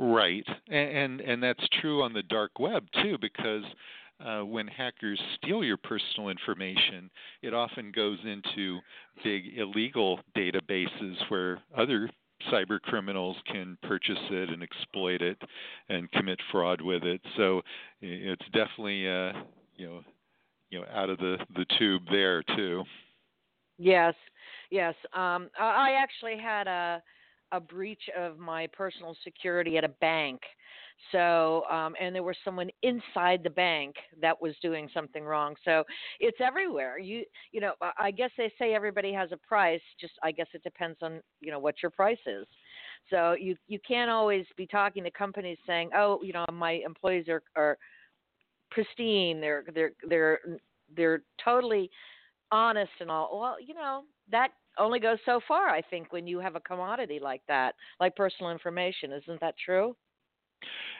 Right, 0.00 0.46
and, 0.68 0.90
and 0.96 1.20
and 1.20 1.42
that's 1.42 1.66
true 1.80 2.04
on 2.04 2.12
the 2.12 2.22
dark 2.22 2.60
web 2.60 2.86
too, 3.02 3.18
because 3.20 3.64
uh, 4.24 4.44
when 4.44 4.68
hackers 4.68 5.20
steal 5.34 5.64
your 5.64 5.76
personal 5.76 6.28
information, 6.28 7.10
it 7.42 7.52
often 7.52 7.90
goes 7.90 8.18
into 8.24 8.78
big 9.24 9.58
illegal 9.58 10.20
databases 10.36 11.16
where 11.30 11.60
other 11.76 12.08
cyber 12.52 12.80
criminals 12.80 13.36
can 13.50 13.76
purchase 13.82 14.18
it 14.30 14.50
and 14.50 14.62
exploit 14.62 15.20
it 15.20 15.42
and 15.88 16.08
commit 16.12 16.38
fraud 16.52 16.80
with 16.80 17.02
it. 17.02 17.20
So 17.36 17.62
it's 18.00 18.44
definitely 18.52 19.08
uh, 19.08 19.32
you 19.74 19.88
know 19.88 20.00
you 20.70 20.78
know 20.78 20.86
out 20.94 21.10
of 21.10 21.18
the 21.18 21.38
the 21.56 21.66
tube 21.76 22.02
there 22.08 22.44
too. 22.56 22.84
Yes, 23.78 24.14
yes. 24.70 24.94
Um, 25.12 25.50
I 25.58 25.90
I 25.90 25.90
actually 26.00 26.38
had 26.38 26.68
a 26.68 27.02
a 27.52 27.60
breach 27.60 28.02
of 28.16 28.38
my 28.38 28.66
personal 28.68 29.16
security 29.24 29.76
at 29.76 29.84
a 29.84 29.88
bank. 29.88 30.40
So, 31.12 31.62
um, 31.70 31.94
and 32.00 32.14
there 32.14 32.24
was 32.24 32.36
someone 32.44 32.70
inside 32.82 33.42
the 33.44 33.50
bank 33.50 33.94
that 34.20 34.40
was 34.42 34.54
doing 34.60 34.88
something 34.92 35.24
wrong. 35.24 35.54
So 35.64 35.84
it's 36.18 36.38
everywhere. 36.40 36.98
You, 36.98 37.24
you 37.52 37.60
know, 37.60 37.74
I- 37.80 38.10
guess 38.10 38.30
they 38.36 38.52
say 38.58 38.74
everybody 38.74 39.12
has 39.12 39.30
a 39.30 39.36
price. 39.36 39.80
Just, 40.00 40.14
I 40.24 40.32
guess 40.32 40.48
it 40.54 40.62
depends 40.64 40.98
on, 41.02 41.20
you 41.40 41.52
know, 41.52 41.60
what 41.60 41.76
your 41.82 41.90
price 41.90 42.18
is. 42.26 42.46
So 43.10 43.36
you, 43.38 43.56
you 43.68 43.78
can't 43.86 44.10
always 44.10 44.44
be 44.56 44.66
talking 44.66 45.04
to 45.04 45.10
companies 45.12 45.58
saying, 45.66 45.90
oh, 45.94 46.20
you 46.22 46.32
know, 46.32 46.44
my 46.52 46.72
employees 46.84 47.28
are, 47.28 47.42
are 47.54 47.78
pristine. 48.72 49.40
They're, 49.40 49.64
they're, 49.72 49.92
they're, 50.08 50.40
they're 50.96 51.22
totally 51.44 51.90
honest 52.50 52.90
and 53.00 53.10
all. 53.10 53.38
Well, 53.40 53.56
you 53.64 53.74
know, 53.74 54.02
that 54.30 54.48
only 54.78 55.00
goes 55.00 55.18
so 55.24 55.40
far, 55.46 55.68
I 55.68 55.82
think, 55.82 56.12
when 56.12 56.26
you 56.26 56.38
have 56.40 56.56
a 56.56 56.60
commodity 56.60 57.18
like 57.22 57.42
that, 57.48 57.74
like 58.00 58.16
personal 58.16 58.52
information. 58.52 59.12
Isn't 59.12 59.40
that 59.40 59.54
true? 59.64 59.96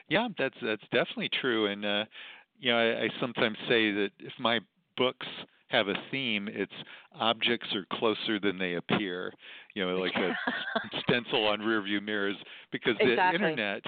Yeah, 0.08 0.28
that's 0.38 0.56
that's 0.62 0.82
definitely 0.92 1.30
true, 1.40 1.66
and 1.66 1.84
uh, 1.84 2.04
you 2.58 2.72
know 2.72 2.78
I, 2.78 3.04
I 3.04 3.08
sometimes 3.20 3.56
say 3.68 3.92
that 3.92 4.10
if 4.18 4.32
my 4.38 4.60
books 4.96 5.26
have 5.68 5.88
a 5.88 5.94
theme, 6.10 6.48
it's 6.50 6.72
objects 7.20 7.68
are 7.74 7.86
closer 7.98 8.38
than 8.40 8.58
they 8.58 8.74
appear. 8.74 9.32
You 9.74 9.86
know, 9.86 9.96
like 9.96 10.14
a 10.16 10.32
stencil 11.02 11.46
on 11.46 11.60
rearview 11.60 12.02
mirrors, 12.02 12.36
because 12.72 12.94
the 12.98 13.12
internet 13.34 13.82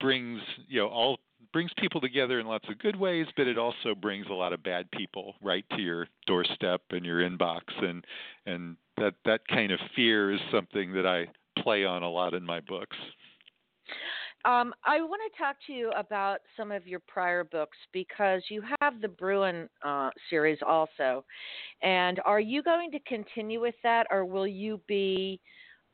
brings 0.00 0.40
you 0.66 0.80
know 0.80 0.88
all 0.88 1.18
brings 1.52 1.70
people 1.78 2.00
together 2.00 2.40
in 2.40 2.46
lots 2.46 2.68
of 2.68 2.78
good 2.78 2.96
ways, 2.96 3.26
but 3.36 3.46
it 3.46 3.58
also 3.58 3.94
brings 3.94 4.26
a 4.28 4.32
lot 4.32 4.52
of 4.52 4.62
bad 4.62 4.90
people 4.90 5.34
right 5.42 5.64
to 5.70 5.80
your 5.80 6.06
doorstep 6.26 6.82
and 6.90 7.04
your 7.04 7.20
inbox, 7.20 7.62
and 7.82 8.04
and 8.46 8.76
that 9.00 9.14
that 9.24 9.40
kind 9.48 9.72
of 9.72 9.80
fear 9.96 10.32
is 10.32 10.40
something 10.52 10.92
that 10.92 11.06
I 11.06 11.26
play 11.62 11.84
on 11.84 12.02
a 12.02 12.08
lot 12.08 12.34
in 12.34 12.44
my 12.44 12.60
books. 12.60 12.96
Um, 14.44 14.72
I 14.84 15.00
want 15.02 15.20
to 15.30 15.38
talk 15.38 15.56
to 15.66 15.72
you 15.72 15.90
about 15.96 16.38
some 16.56 16.72
of 16.72 16.86
your 16.86 17.00
prior 17.00 17.44
books 17.44 17.76
because 17.92 18.42
you 18.48 18.62
have 18.80 19.00
the 19.02 19.08
Bruen 19.08 19.68
uh, 19.84 20.10
series 20.30 20.58
also. 20.66 21.24
And 21.82 22.20
are 22.24 22.40
you 22.40 22.62
going 22.62 22.90
to 22.92 22.98
continue 23.00 23.60
with 23.60 23.74
that, 23.82 24.06
or 24.10 24.24
will 24.24 24.46
you 24.46 24.80
be 24.86 25.40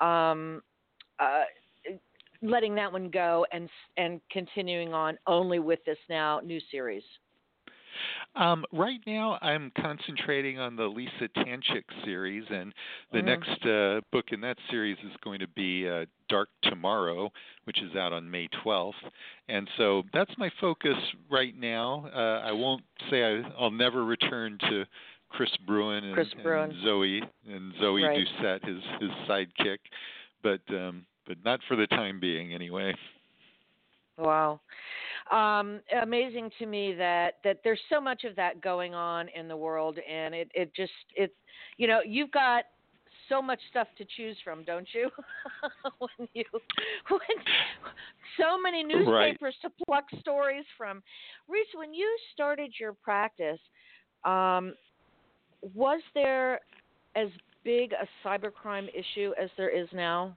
um, 0.00 0.62
uh, 1.18 1.42
letting 2.42 2.74
that 2.76 2.92
one 2.92 3.10
go 3.10 3.46
and 3.52 3.68
and 3.96 4.20
continuing 4.30 4.92
on 4.92 5.18
only 5.26 5.58
with 5.58 5.80
this 5.84 5.98
now 6.08 6.40
new 6.44 6.60
series? 6.70 7.02
Um, 8.34 8.64
right 8.72 9.00
now, 9.06 9.38
I'm 9.42 9.72
concentrating 9.80 10.58
on 10.58 10.76
the 10.76 10.84
Lisa 10.86 11.28
Tanchik 11.36 11.84
series, 12.04 12.44
and 12.50 12.72
the 13.12 13.18
Mhm. 13.20 13.24
next 13.24 13.66
uh, 13.66 14.00
book 14.12 14.32
in 14.32 14.40
that 14.42 14.58
series 14.70 14.98
is 15.04 15.16
going 15.22 15.40
to 15.40 15.48
be 15.48 15.88
uh, 15.88 16.06
Dark 16.28 16.48
Tomorrow, 16.62 17.32
which 17.64 17.80
is 17.82 17.94
out 17.96 18.12
on 18.12 18.30
May 18.30 18.48
12th. 18.48 18.94
And 19.48 19.68
so 19.76 20.04
that's 20.12 20.36
my 20.38 20.50
focus 20.60 20.96
right 21.30 21.56
now. 21.56 22.08
Uh, 22.14 22.42
I 22.44 22.52
won't 22.52 22.84
say 23.10 23.24
I, 23.24 23.42
I'll 23.58 23.70
never 23.70 24.04
return 24.04 24.58
to 24.68 24.84
Chris 25.28 25.50
Bruen 25.66 26.04
and, 26.04 26.14
Chris 26.14 26.32
Bruen. 26.42 26.70
and 26.70 26.82
Zoe 26.82 27.22
and 27.48 27.72
Zoe 27.80 28.02
Right. 28.04 28.26
Doucette, 28.26 28.64
his 28.64 28.82
his 29.00 29.10
sidekick, 29.28 29.78
but 30.42 30.60
um, 30.70 31.04
but 31.26 31.36
not 31.44 31.60
for 31.66 31.74
the 31.76 31.86
time 31.88 32.20
being, 32.20 32.52
anyway. 32.54 32.94
Wow. 34.18 34.60
Um, 35.30 35.80
amazing 36.02 36.50
to 36.58 36.66
me 36.66 36.94
that, 36.94 37.34
that 37.44 37.58
there's 37.64 37.80
so 37.92 38.00
much 38.00 38.24
of 38.24 38.36
that 38.36 38.60
going 38.60 38.94
on 38.94 39.28
in 39.36 39.48
the 39.48 39.56
world 39.56 39.98
and 40.08 40.34
it, 40.34 40.50
it 40.54 40.74
just 40.74 40.92
it's, 41.14 41.34
you 41.76 41.88
know, 41.88 42.00
you've 42.06 42.30
got 42.30 42.64
so 43.28 43.42
much 43.42 43.58
stuff 43.70 43.88
to 43.98 44.04
choose 44.16 44.36
from, 44.44 44.64
don't 44.64 44.86
you? 44.92 45.10
when 45.98 46.28
you 46.32 46.44
when 47.08 47.20
so 48.38 48.60
many 48.60 48.82
newspapers 48.84 49.54
to 49.62 49.70
pluck 49.86 50.04
stories 50.20 50.64
from. 50.76 51.02
Reece, 51.48 51.66
when 51.74 51.92
you 51.92 52.08
started 52.32 52.72
your 52.78 52.92
practice, 52.92 53.60
um, 54.24 54.74
was 55.74 56.00
there 56.14 56.60
as 57.16 57.28
big 57.64 57.92
a 57.92 58.06
cybercrime 58.26 58.88
issue 58.94 59.32
as 59.40 59.50
there 59.56 59.70
is 59.70 59.88
now? 59.92 60.36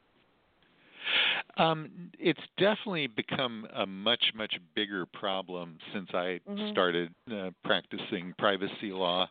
Um, 1.58 2.12
it's 2.20 2.40
definitely 2.58 3.08
become 3.08 3.68
a 3.76 3.86
much, 3.86 4.32
much 4.36 4.56
bigger 4.76 5.06
problem 5.06 5.78
since 5.94 6.10
I 6.14 6.40
Mhm. 6.48 6.72
started 6.72 7.14
uh, 7.32 7.52
practicing 7.64 8.34
privacy 8.38 8.92
law. 8.92 9.28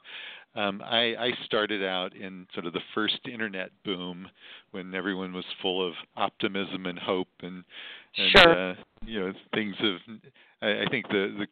Um, 0.54 0.82
I, 0.82 1.14
I 1.16 1.32
started 1.44 1.84
out 1.84 2.14
in 2.14 2.46
sort 2.52 2.66
of 2.66 2.72
the 2.72 2.82
first 2.94 3.26
internet 3.28 3.70
boom 3.84 4.28
when 4.72 4.94
everyone 4.94 5.32
was 5.32 5.44
full 5.62 5.86
of 5.86 5.94
optimism 6.16 6.86
and 6.86 6.98
hope, 6.98 7.28
and, 7.42 7.64
and 8.16 8.30
Sure. 8.30 8.70
uh, 8.70 8.74
you 9.06 9.20
know 9.20 9.32
things 9.54 9.76
of 9.80 10.00
I, 10.62 10.82
I 10.82 10.86
think 10.90 11.06
the, 11.08 11.34
the 11.38 11.46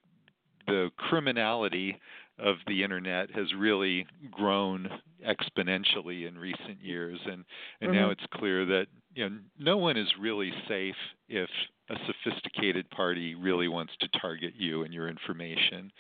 the 0.66 0.90
criminality 0.96 1.96
of 2.38 2.56
the 2.66 2.82
internet 2.82 3.30
has 3.30 3.52
really 3.54 4.06
grown 4.30 4.88
exponentially 5.26 6.28
in 6.28 6.36
recent 6.38 6.80
years 6.82 7.18
and 7.26 7.44
and 7.80 7.90
now 7.92 8.08
Mhm. 8.08 8.12
it's 8.12 8.26
clear 8.34 8.64
that 8.66 8.86
you 9.14 9.28
know 9.28 9.38
no 9.58 9.76
one 9.76 9.96
is 9.96 10.08
really 10.18 10.52
safe 10.68 10.96
if 11.28 11.48
a 11.88 11.96
sophisticated 12.06 12.88
party 12.90 13.34
really 13.34 13.68
wants 13.68 13.92
to 14.00 14.08
target 14.20 14.54
you 14.56 14.82
and 14.82 14.92
your 14.92 15.08
information 15.08 15.90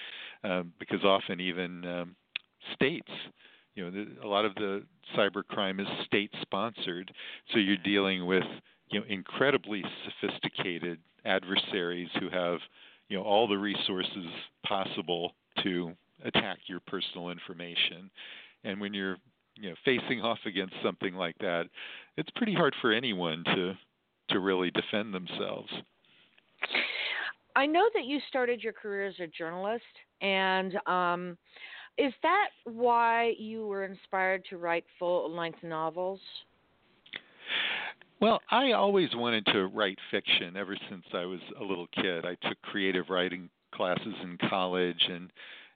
um, 0.44 0.72
because 0.78 1.02
often 1.04 1.40
even 1.40 1.84
um, 1.86 2.16
states 2.74 3.10
you 3.74 3.84
know 3.84 3.90
the, 3.90 4.06
a 4.22 4.28
lot 4.28 4.44
of 4.44 4.54
the 4.56 4.82
cybercrime 5.16 5.80
is 5.80 5.86
state 6.06 6.30
sponsored 6.42 7.12
so 7.52 7.58
you're 7.58 7.76
dealing 7.78 8.26
with 8.26 8.44
you 8.90 9.00
know 9.00 9.06
incredibly 9.08 9.82
sophisticated 10.04 10.98
adversaries 11.24 12.08
who 12.20 12.28
have 12.28 12.58
you 13.08 13.16
know 13.16 13.22
all 13.24 13.46
the 13.48 13.56
resources 13.56 14.26
possible 14.66 15.32
to 15.62 15.92
attack 16.24 16.58
your 16.66 16.80
personal 16.86 17.30
information 17.30 18.10
and 18.64 18.80
when 18.80 18.92
you're 18.92 19.16
you 19.54 19.70
know 19.70 19.76
facing 19.84 20.20
off 20.20 20.38
against 20.44 20.74
something 20.84 21.14
like 21.14 21.36
that, 21.38 21.64
it's 22.16 22.30
pretty 22.36 22.54
hard 22.54 22.74
for 22.80 22.92
anyone 22.92 23.42
to 23.44 23.72
to 24.30 24.40
really 24.40 24.70
defend 24.70 25.14
themselves. 25.14 25.70
I 27.54 27.64
know 27.64 27.88
that 27.94 28.04
you 28.04 28.18
started 28.28 28.62
your 28.62 28.74
career 28.74 29.06
as 29.06 29.14
a 29.20 29.26
journalist, 29.26 29.84
and 30.20 30.76
um, 30.86 31.38
is 31.96 32.12
that 32.22 32.48
why 32.64 33.34
you 33.38 33.66
were 33.66 33.84
inspired 33.84 34.44
to 34.50 34.58
write 34.58 34.84
full 34.98 35.30
length 35.34 35.62
novels? 35.62 36.20
Well, 38.20 38.40
I 38.50 38.72
always 38.72 39.10
wanted 39.14 39.46
to 39.46 39.66
write 39.66 39.98
fiction 40.10 40.56
ever 40.56 40.76
since 40.90 41.04
I 41.14 41.24
was 41.24 41.40
a 41.60 41.64
little 41.64 41.86
kid. 41.94 42.24
I 42.26 42.34
took 42.48 42.60
creative 42.62 43.10
writing 43.10 43.48
classes 43.74 44.14
in 44.22 44.38
college 44.48 45.02
and 45.08 45.30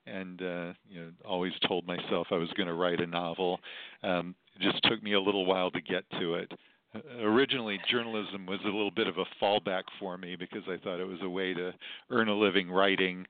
and 0.05 0.41
uh, 0.41 0.73
you 0.89 1.01
know 1.01 1.11
always 1.25 1.53
told 1.67 1.85
myself 1.85 2.27
I 2.31 2.35
was 2.35 2.49
going 2.55 2.67
to 2.67 2.73
write 2.73 2.99
a 2.99 3.07
novel. 3.07 3.59
Um, 4.03 4.35
it 4.55 4.71
just 4.71 4.83
took 4.83 5.01
me 5.03 5.13
a 5.13 5.21
little 5.21 5.45
while 5.45 5.71
to 5.71 5.81
get 5.81 6.03
to 6.19 6.35
it. 6.35 6.51
Uh, 6.93 7.23
originally, 7.23 7.79
journalism 7.89 8.45
was 8.45 8.59
a 8.63 8.67
little 8.67 8.91
bit 8.91 9.07
of 9.07 9.17
a 9.17 9.25
fallback 9.41 9.83
for 9.99 10.17
me 10.17 10.35
because 10.35 10.63
I 10.67 10.77
thought 10.83 10.99
it 10.99 11.07
was 11.07 11.19
a 11.21 11.29
way 11.29 11.53
to 11.53 11.73
earn 12.09 12.27
a 12.27 12.35
living 12.35 12.69
writing 12.69 13.25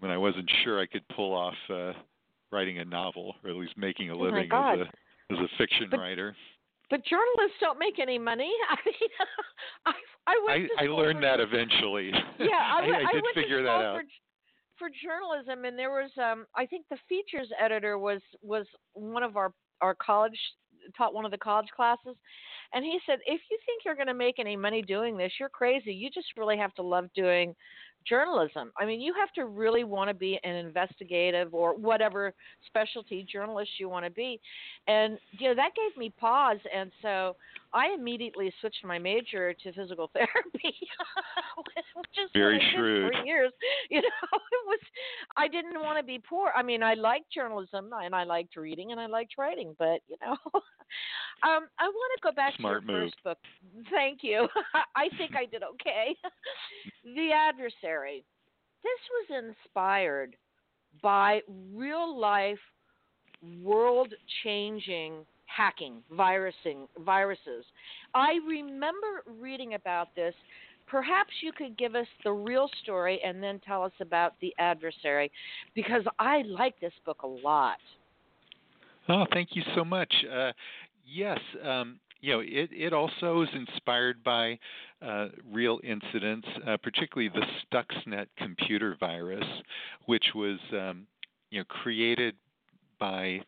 when 0.00 0.10
I 0.10 0.18
wasn't 0.18 0.50
sure 0.62 0.80
I 0.80 0.86
could 0.86 1.06
pull 1.14 1.34
off 1.34 1.54
uh, 1.70 1.92
writing 2.52 2.78
a 2.78 2.84
novel 2.84 3.34
or 3.44 3.50
at 3.50 3.56
least 3.56 3.76
making 3.76 4.10
a 4.10 4.14
oh 4.14 4.20
living 4.20 4.50
as 4.52 4.78
a 4.78 5.32
as 5.32 5.38
a 5.38 5.48
fiction 5.58 5.88
but, 5.90 6.00
writer. 6.00 6.36
But 6.90 7.04
journalists 7.04 7.56
don't 7.60 7.78
make 7.78 7.98
any 7.98 8.18
money. 8.18 8.52
I 8.70 8.76
mean, 8.84 8.94
I 9.86 9.92
I, 10.26 10.34
went 10.46 10.70
I, 10.78 10.84
I 10.84 10.86
learned 10.86 11.22
that 11.22 11.40
eventually. 11.40 12.10
Yeah, 12.38 12.46
I, 12.52 12.80
I, 12.80 13.04
I 13.08 13.12
did 13.12 13.24
figure 13.34 13.62
that 13.62 13.68
out. 13.68 14.00
For, 14.78 14.88
journalism, 14.88 15.64
and 15.64 15.78
there 15.78 15.90
was 15.90 16.10
um 16.22 16.46
I 16.54 16.66
think 16.66 16.86
the 16.90 16.98
features 17.08 17.48
editor 17.62 17.98
was 17.98 18.20
was 18.42 18.66
one 18.92 19.22
of 19.22 19.36
our 19.36 19.52
our 19.80 19.94
college 19.94 20.38
taught 20.96 21.14
one 21.14 21.24
of 21.24 21.30
the 21.30 21.38
college 21.38 21.68
classes 21.74 22.14
and 22.74 22.84
he 22.84 22.98
said 23.06 23.18
if 23.24 23.40
you 23.50 23.58
think 23.64 23.82
you're 23.86 23.94
going 23.94 24.06
to 24.06 24.12
make 24.12 24.38
any 24.38 24.54
money 24.54 24.82
doing 24.82 25.16
this 25.16 25.32
you're 25.40 25.48
crazy 25.48 25.94
you 25.94 26.10
just 26.10 26.26
really 26.36 26.58
have 26.58 26.74
to 26.74 26.82
love 26.82 27.06
doing 27.14 27.54
journalism. 28.06 28.70
I 28.78 28.86
mean, 28.86 29.00
you 29.00 29.14
have 29.18 29.32
to 29.32 29.46
really 29.46 29.84
want 29.84 30.08
to 30.08 30.14
be 30.14 30.38
an 30.44 30.54
investigative 30.54 31.54
or 31.54 31.76
whatever 31.76 32.32
specialty 32.66 33.26
journalist 33.30 33.70
you 33.78 33.88
want 33.88 34.04
to 34.04 34.10
be. 34.10 34.40
And, 34.86 35.18
you 35.32 35.48
know, 35.48 35.54
that 35.54 35.70
gave 35.74 35.96
me 35.98 36.12
pause. 36.18 36.58
And 36.74 36.90
so 37.02 37.36
I 37.74 37.92
immediately 37.92 38.52
switched 38.60 38.84
my 38.84 38.98
major 39.00 39.52
to 39.52 39.72
physical 39.72 40.08
therapy, 40.14 40.74
which 41.96 42.24
is 42.24 42.30
very 42.32 42.62
shrewd. 42.72 43.12
For 43.12 43.24
years, 43.24 43.52
you 43.90 44.00
know, 44.00 44.08
it 44.32 44.66
was. 44.66 44.78
I 45.36 45.48
didn't 45.48 45.82
want 45.82 45.98
to 45.98 46.04
be 46.04 46.22
poor. 46.26 46.52
I 46.56 46.62
mean, 46.62 46.84
I 46.84 46.94
liked 46.94 47.32
journalism 47.32 47.90
and 47.92 48.14
I 48.14 48.22
liked 48.22 48.56
reading 48.56 48.92
and 48.92 49.00
I 49.00 49.06
liked 49.06 49.34
writing, 49.36 49.74
but 49.78 50.00
you 50.06 50.16
know, 50.22 50.36
um, 51.42 51.66
I 51.78 51.88
want 51.88 52.12
to 52.16 52.22
go 52.22 52.32
back 52.32 52.54
Smart 52.56 52.86
to 52.86 52.92
your 52.92 53.00
move. 53.00 53.10
first 53.10 53.24
book. 53.24 53.38
Thank 53.90 54.20
you. 54.22 54.46
I 54.94 55.08
think 55.18 55.32
I 55.36 55.46
did 55.46 55.62
okay. 55.64 56.16
the 57.04 57.30
adversary. 57.32 58.24
This 58.84 59.32
was 59.32 59.44
inspired 59.44 60.36
by 61.02 61.40
real 61.72 62.16
life, 62.16 62.58
world 63.62 64.14
changing 64.44 65.26
hacking, 65.54 66.02
virusing, 66.12 66.86
viruses. 67.04 67.64
I 68.14 68.34
remember 68.46 69.22
reading 69.40 69.74
about 69.74 70.14
this. 70.14 70.34
Perhaps 70.86 71.30
you 71.42 71.52
could 71.52 71.78
give 71.78 71.94
us 71.94 72.06
the 72.24 72.32
real 72.32 72.68
story 72.82 73.20
and 73.24 73.42
then 73.42 73.60
tell 73.66 73.82
us 73.82 73.92
about 74.00 74.34
the 74.40 74.52
adversary, 74.58 75.30
because 75.74 76.02
I 76.18 76.42
like 76.42 76.78
this 76.80 76.92
book 77.06 77.22
a 77.22 77.26
lot. 77.26 77.78
Oh, 79.08 79.26
thank 79.32 79.50
you 79.52 79.62
so 79.74 79.84
much. 79.84 80.12
Uh, 80.30 80.52
yes, 81.06 81.38
um, 81.62 82.00
you 82.20 82.32
know, 82.32 82.40
it, 82.40 82.70
it 82.72 82.92
also 82.92 83.42
is 83.42 83.48
inspired 83.54 84.24
by 84.24 84.58
uh, 85.02 85.28
real 85.52 85.78
incidents, 85.84 86.48
uh, 86.66 86.76
particularly 86.82 87.30
the 87.34 87.44
Stuxnet 87.64 88.26
computer 88.38 88.96
virus, 88.98 89.44
which 90.06 90.24
was 90.34 90.58
um, 90.72 91.06
you 91.50 91.60
know 91.60 91.64
created 91.68 92.34
by 92.98 93.40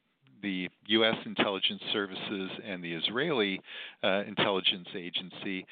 the 0.46 0.68
U.S. 0.87 1.16
intelligence 1.26 1.82
services 1.92 2.50
and 2.64 2.82
the 2.82 2.92
Israeli 2.92 3.61
uh, 4.04 4.22
intelligence 4.28 4.87
agency 4.94 5.66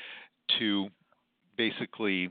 to 0.58 0.88
basically 1.56 2.28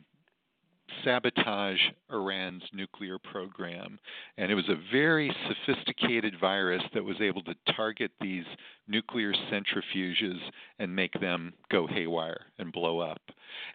sabotage 1.06 1.80
Iran's 2.12 2.64
nuclear 2.74 3.18
program. 3.18 3.98
And 4.38 4.52
it 4.52 4.56
was 4.56 4.68
a 4.68 4.76
very 4.92 5.34
sophisticated 5.48 6.36
virus 6.40 6.84
that 6.94 7.04
was 7.04 7.16
able 7.22 7.42
to 7.44 7.56
target 7.78 8.12
these 8.20 8.44
nuclear 8.90 9.34
centrifuges 9.50 10.38
and 10.80 10.94
make 10.94 11.14
them 11.22 11.54
go 11.72 11.88
haywire 11.88 12.42
and 12.60 12.74
blow 12.74 13.00
up. 13.00 13.22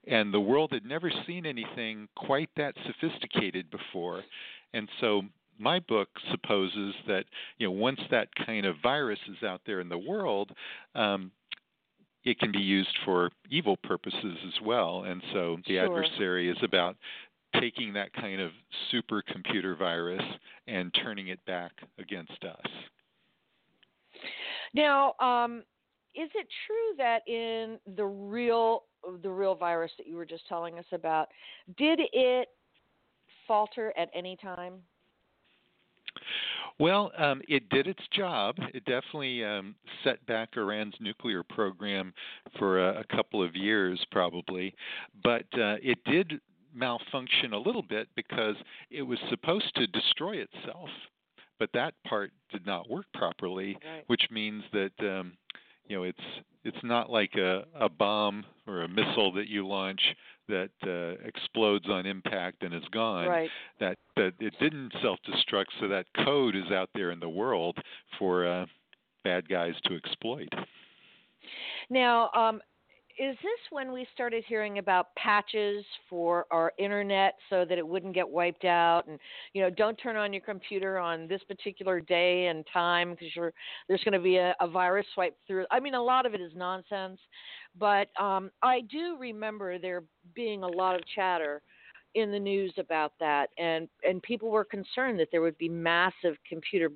And 0.06 0.32
the 0.32 0.40
world 0.40 0.72
had 0.72 0.84
never 0.84 1.10
seen 1.26 1.46
anything 1.46 2.06
quite 2.16 2.50
that 2.58 2.74
sophisticated 2.86 3.70
before. 3.70 4.22
And 4.74 4.86
so 5.00 5.22
my 5.58 5.80
book 5.80 6.08
supposes 6.30 6.94
that 7.06 7.24
you 7.58 7.66
know 7.66 7.72
once 7.72 8.00
that 8.10 8.28
kind 8.46 8.66
of 8.66 8.76
virus 8.82 9.18
is 9.28 9.42
out 9.42 9.60
there 9.66 9.80
in 9.80 9.88
the 9.88 9.98
world, 9.98 10.52
um, 10.94 11.30
it 12.24 12.38
can 12.38 12.52
be 12.52 12.58
used 12.58 12.96
for 13.04 13.30
evil 13.50 13.76
purposes 13.76 14.36
as 14.46 14.60
well. 14.62 15.04
And 15.04 15.22
so 15.32 15.56
the 15.66 15.74
Sure. 15.74 15.84
adversary 15.84 16.48
is 16.48 16.58
about 16.62 16.96
taking 17.58 17.92
that 17.94 18.12
kind 18.12 18.40
of 18.40 18.52
supercomputer 18.92 19.76
virus 19.78 20.22
and 20.66 20.92
turning 20.94 21.28
it 21.28 21.44
back 21.46 21.72
against 21.98 22.44
us. 22.44 22.70
Now, 24.74 25.14
um, 25.20 25.64
is 26.14 26.28
it 26.34 26.46
true 26.66 26.96
that 26.98 27.26
in 27.28 27.78
the 27.96 28.04
real 28.04 28.84
the 29.22 29.30
real 29.30 29.54
virus 29.54 29.92
that 29.96 30.06
you 30.08 30.16
were 30.16 30.26
just 30.26 30.46
telling 30.48 30.78
us 30.78 30.84
about, 30.92 31.28
did 31.76 32.00
it 32.12 32.48
falter 33.46 33.92
at 33.96 34.10
any 34.12 34.36
time? 34.36 34.82
Well, 36.78 37.10
um, 37.18 37.42
it 37.48 37.68
did 37.70 37.86
its 37.86 38.02
job. 38.12 38.56
It 38.72 38.84
definitely 38.84 39.44
um, 39.44 39.74
set 40.04 40.24
back 40.26 40.50
Iran's 40.56 40.94
nuclear 41.00 41.42
program 41.42 42.12
for 42.58 42.78
a, 42.88 43.00
a 43.00 43.04
couple 43.16 43.42
of 43.42 43.56
years, 43.56 43.98
probably. 44.12 44.74
But 45.24 45.46
uh, 45.54 45.76
it 45.82 45.98
did 46.04 46.40
malfunction 46.74 47.52
a 47.52 47.58
little 47.58 47.82
bit 47.82 48.08
because 48.14 48.54
it 48.90 49.02
was 49.02 49.18
supposed 49.30 49.74
to 49.74 49.86
destroy 49.88 50.36
itself, 50.36 50.88
but 51.58 51.70
that 51.74 51.94
part 52.06 52.30
did 52.52 52.64
not 52.66 52.88
work 52.88 53.06
properly, 53.14 53.76
Right. 53.84 54.04
which 54.06 54.22
means 54.30 54.62
that 54.72 54.92
um, 55.00 55.32
you 55.88 55.96
know 55.96 56.04
it's 56.04 56.20
it's 56.64 56.76
not 56.84 57.10
like 57.10 57.34
a, 57.34 57.64
a 57.74 57.88
bomb 57.88 58.44
or 58.66 58.82
a 58.82 58.88
missile 58.88 59.32
that 59.32 59.48
you 59.48 59.66
launch 59.66 60.00
that 60.48 60.70
uh, 60.84 61.22
explodes 61.26 61.88
on 61.88 62.06
impact 62.06 62.62
and 62.62 62.74
is 62.74 62.82
gone 62.90 63.28
Right. 63.28 63.50
that 63.80 63.98
that 64.16 64.32
it 64.40 64.54
didn't 64.60 64.92
self-destruct, 65.02 65.66
so 65.80 65.88
that 65.88 66.06
code 66.24 66.56
is 66.56 66.70
out 66.72 66.90
there 66.94 67.10
in 67.10 67.20
the 67.20 67.28
world 67.28 67.76
for 68.18 68.46
uh, 68.46 68.66
bad 69.24 69.48
guys 69.48 69.74
to 69.84 69.94
exploit. 69.94 70.48
Now, 71.90 72.30
um, 72.34 72.60
is 73.18 73.36
this 73.42 73.60
when 73.70 73.92
we 73.92 74.06
started 74.14 74.44
hearing 74.46 74.78
about 74.78 75.14
patches 75.16 75.84
for 76.08 76.46
our 76.50 76.72
internet 76.78 77.34
so 77.50 77.64
that 77.64 77.76
it 77.76 77.86
wouldn't 77.86 78.14
get 78.14 78.28
wiped 78.28 78.64
out? 78.64 79.06
And 79.08 79.18
you 79.54 79.62
know 79.62 79.70
don't 79.70 79.96
turn 79.96 80.16
on 80.16 80.32
your 80.32 80.42
computer 80.42 80.98
on 80.98 81.26
this 81.26 81.42
particular 81.48 82.00
day 82.00 82.46
and 82.46 82.64
time 82.72 83.10
because 83.10 83.28
you're 83.34 83.52
there's 83.88 84.02
going 84.04 84.12
to 84.12 84.20
be 84.20 84.36
a, 84.36 84.54
a 84.60 84.68
virus 84.68 85.06
swipe 85.14 85.36
through. 85.46 85.66
I 85.70 85.80
mean 85.80 85.94
a 85.94 86.02
lot 86.02 86.26
of 86.26 86.34
it 86.34 86.40
is 86.40 86.52
nonsense 86.54 87.18
but 87.78 88.08
um, 88.20 88.50
i 88.62 88.80
do 88.90 89.16
remember 89.18 89.78
there 89.78 90.04
being 90.34 90.62
a 90.62 90.68
lot 90.68 90.94
of 90.94 91.02
chatter 91.14 91.62
in 92.14 92.30
the 92.32 92.38
news 92.38 92.72
about 92.78 93.12
that 93.20 93.50
and 93.58 93.88
and 94.02 94.22
people 94.22 94.50
were 94.50 94.64
concerned 94.64 95.18
that 95.18 95.28
there 95.30 95.42
would 95.42 95.58
be 95.58 95.68
massive 95.68 96.36
computer 96.48 96.90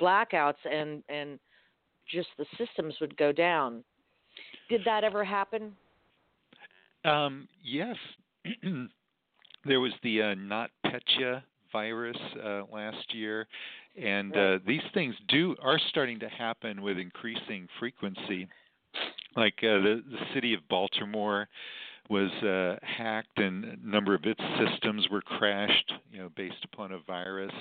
blackouts 0.00 0.64
and 0.70 1.02
and 1.08 1.38
just 2.10 2.28
the 2.38 2.46
systems 2.56 2.94
would 3.00 3.16
go 3.16 3.32
down 3.32 3.82
did 4.68 4.82
that 4.84 5.04
ever 5.04 5.24
happen? 5.24 5.74
Um, 7.04 7.48
yes, 7.62 7.96
there 9.64 9.80
was 9.80 9.92
the 10.02 10.22
uh, 10.22 10.34
NotPetya 10.34 11.42
virus 11.72 12.16
uh, 12.44 12.62
last 12.72 13.14
year, 13.14 13.46
and 14.00 14.34
Right. 14.34 14.54
uh, 14.54 14.58
these 14.66 14.82
things 14.94 15.14
do 15.28 15.56
are 15.62 15.78
starting 15.88 16.18
to 16.20 16.28
happen 16.28 16.82
with 16.82 16.98
increasing 16.98 17.68
frequency. 17.78 18.48
Like 19.36 19.54
uh, 19.58 19.78
the 19.80 20.02
the 20.10 20.18
city 20.34 20.54
of 20.54 20.60
Baltimore 20.68 21.48
was 22.08 22.30
uh, 22.42 22.76
hacked, 22.82 23.38
and 23.38 23.64
a 23.64 23.76
number 23.82 24.14
of 24.14 24.24
its 24.24 24.40
systems 24.58 25.06
were 25.10 25.20
crashed, 25.20 25.92
you 26.10 26.18
know, 26.18 26.30
based 26.36 26.64
upon 26.64 26.92
a 26.92 26.98
virus, 27.06 27.52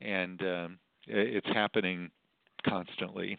and 0.00 0.40
um, 0.42 0.78
it's 1.06 1.46
happening 1.48 2.10
constantly. 2.66 3.36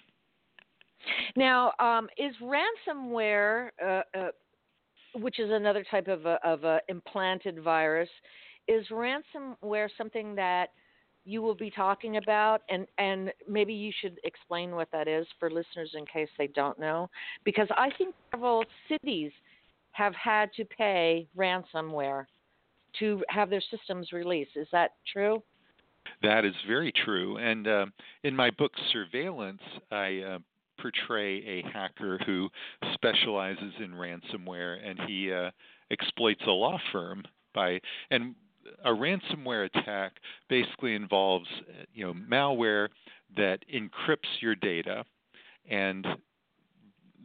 Now, 1.35 1.73
um, 1.79 2.07
is 2.17 2.33
ransomware, 2.41 3.69
uh, 3.83 4.01
uh, 4.17 4.27
which 5.15 5.39
is 5.39 5.49
another 5.51 5.83
type 5.89 6.07
of 6.07 6.25
a, 6.25 6.39
of 6.43 6.63
a 6.63 6.79
implanted 6.87 7.63
virus, 7.63 8.09
is 8.67 8.85
ransomware 8.91 9.89
something 9.97 10.35
that 10.35 10.69
you 11.25 11.41
will 11.41 11.55
be 11.55 11.69
talking 11.69 12.17
about 12.17 12.61
and 12.69 12.87
and 12.97 13.31
maybe 13.47 13.73
you 13.73 13.91
should 14.01 14.19
explain 14.23 14.71
what 14.71 14.87
that 14.91 15.07
is 15.07 15.27
for 15.37 15.51
listeners 15.51 15.91
in 15.93 16.05
case 16.05 16.29
they 16.37 16.47
don't 16.47 16.79
know 16.79 17.09
because 17.43 17.67
I 17.75 17.89
think 17.97 18.15
several 18.31 18.63
cities 18.87 19.31
have 19.91 20.15
had 20.15 20.49
to 20.53 20.65
pay 20.65 21.27
ransomware 21.37 22.25
to 22.99 23.23
have 23.29 23.49
their 23.49 23.61
systems 23.69 24.11
released. 24.11 24.51
Is 24.55 24.67
that 24.71 24.91
true? 25.11 25.43
That 26.23 26.45
is 26.45 26.53
very 26.67 26.91
true. 27.05 27.37
And 27.37 27.67
uh, 27.67 27.85
in 28.23 28.35
my 28.35 28.49
book 28.51 28.71
Surveillance, 28.91 29.61
I 29.91 30.19
uh, 30.19 30.39
portray 30.81 31.37
a 31.45 31.63
hacker 31.73 32.19
who 32.25 32.49
specializes 32.93 33.73
in 33.83 33.91
ransomware, 33.91 34.77
and 34.83 34.99
he 35.07 35.31
uh, 35.31 35.51
exploits 35.91 36.41
a 36.47 36.51
law 36.51 36.79
firm 36.91 37.23
by 37.53 37.79
and 38.11 38.35
a 38.85 38.89
ransomware 38.89 39.65
attack 39.65 40.13
basically 40.49 40.95
involves 40.95 41.47
you 41.93 42.05
know 42.05 42.13
malware 42.13 42.89
that 43.35 43.59
encrypts 43.73 44.41
your 44.41 44.55
data 44.55 45.03
and 45.69 46.05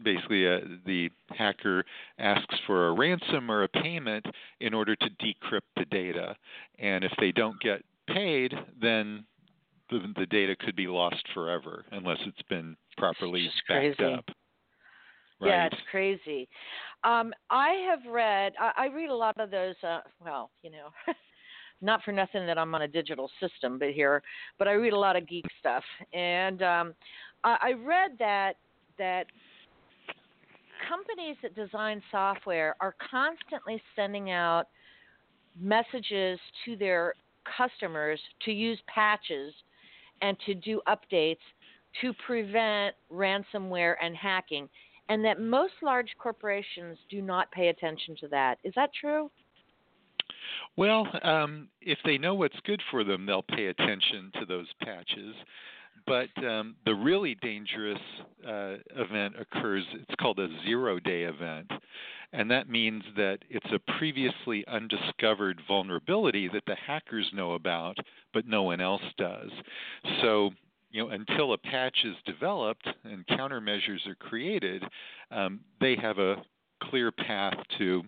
basically 0.02 0.46
uh, 0.46 0.60
the 0.86 1.10
hacker 1.30 1.84
asks 2.18 2.54
for 2.66 2.88
a 2.88 2.92
ransom 2.92 3.50
or 3.50 3.62
a 3.62 3.68
payment 3.68 4.24
in 4.60 4.74
order 4.74 4.96
to 4.96 5.08
decrypt 5.20 5.60
the 5.76 5.84
data 5.86 6.34
and 6.78 7.04
if 7.04 7.12
they 7.18 7.32
don't 7.32 7.60
get 7.60 7.82
paid 8.06 8.54
then 8.80 9.24
the, 9.90 10.00
the 10.16 10.26
data 10.26 10.56
could 10.56 10.76
be 10.76 10.86
lost 10.86 11.24
forever 11.32 11.84
unless 11.92 12.18
it's 12.26 12.42
been 12.48 12.76
properly 12.96 13.50
backed 13.68 13.96
crazy. 13.98 14.14
up 14.14 14.24
Right. 15.40 15.50
Yeah, 15.50 15.66
it's 15.66 15.82
crazy. 15.90 16.48
Um, 17.02 17.32
I 17.50 17.70
have 17.90 18.10
read. 18.10 18.52
I, 18.60 18.84
I 18.84 18.86
read 18.86 19.10
a 19.10 19.14
lot 19.14 19.38
of 19.40 19.50
those. 19.50 19.74
Uh, 19.82 20.00
well, 20.24 20.50
you 20.62 20.70
know, 20.70 20.88
not 21.82 22.02
for 22.04 22.12
nothing 22.12 22.46
that 22.46 22.56
I'm 22.56 22.74
on 22.74 22.82
a 22.82 22.88
digital 22.88 23.28
system, 23.40 23.78
but 23.78 23.90
here, 23.90 24.22
but 24.58 24.68
I 24.68 24.72
read 24.72 24.92
a 24.92 24.98
lot 24.98 25.16
of 25.16 25.28
geek 25.28 25.44
stuff, 25.58 25.82
and 26.12 26.62
um, 26.62 26.94
I, 27.42 27.56
I 27.60 27.72
read 27.72 28.12
that 28.20 28.54
that 28.96 29.26
companies 30.88 31.36
that 31.42 31.54
design 31.56 32.00
software 32.12 32.76
are 32.80 32.94
constantly 33.10 33.82
sending 33.96 34.30
out 34.30 34.66
messages 35.60 36.38
to 36.64 36.76
their 36.76 37.14
customers 37.56 38.20
to 38.44 38.52
use 38.52 38.78
patches 38.86 39.52
and 40.22 40.36
to 40.46 40.54
do 40.54 40.80
updates 40.88 41.36
to 42.00 42.12
prevent 42.26 42.94
ransomware 43.10 43.94
and 44.02 44.16
hacking 44.16 44.68
and 45.08 45.24
that 45.24 45.40
most 45.40 45.74
large 45.82 46.14
corporations 46.18 46.98
do 47.10 47.20
not 47.20 47.50
pay 47.52 47.68
attention 47.68 48.16
to 48.20 48.28
that. 48.28 48.58
Is 48.64 48.72
that 48.76 48.90
true? 48.98 49.30
Well, 50.76 51.06
um, 51.22 51.68
if 51.80 51.98
they 52.04 52.18
know 52.18 52.34
what's 52.34 52.58
good 52.64 52.82
for 52.90 53.04
them, 53.04 53.26
they'll 53.26 53.42
pay 53.42 53.66
attention 53.66 54.32
to 54.40 54.46
those 54.46 54.66
patches. 54.82 55.34
But 56.06 56.28
um, 56.44 56.74
the 56.84 56.94
really 56.94 57.34
dangerous 57.36 58.00
uh, 58.46 58.74
event 58.96 59.34
occurs, 59.38 59.84
it's 59.94 60.14
called 60.20 60.38
a 60.38 60.48
zero 60.64 60.98
day 60.98 61.22
event. 61.22 61.70
And 62.32 62.50
that 62.50 62.68
means 62.68 63.04
that 63.16 63.38
it's 63.48 63.70
a 63.72 63.92
previously 63.96 64.64
undiscovered 64.66 65.60
vulnerability 65.68 66.48
that 66.48 66.64
the 66.66 66.74
hackers 66.74 67.30
know 67.32 67.52
about, 67.52 67.96
but 68.32 68.46
no 68.46 68.64
one 68.64 68.80
else 68.80 69.02
does. 69.16 69.50
So 70.20 70.50
you 70.94 71.02
know, 71.02 71.10
until 71.10 71.54
a 71.54 71.58
patch 71.58 71.96
is 72.04 72.14
developed 72.24 72.88
and 73.02 73.26
countermeasures 73.26 74.06
are 74.06 74.14
created, 74.14 74.84
um, 75.32 75.58
they 75.80 75.96
have 75.96 76.18
a 76.20 76.36
clear 76.84 77.10
path 77.10 77.54
to 77.78 78.04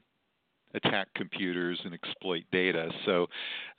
attack 0.73 1.09
computers 1.17 1.81
and 1.85 1.93
exploit 1.93 2.45
data. 2.53 2.89
So, 3.05 3.27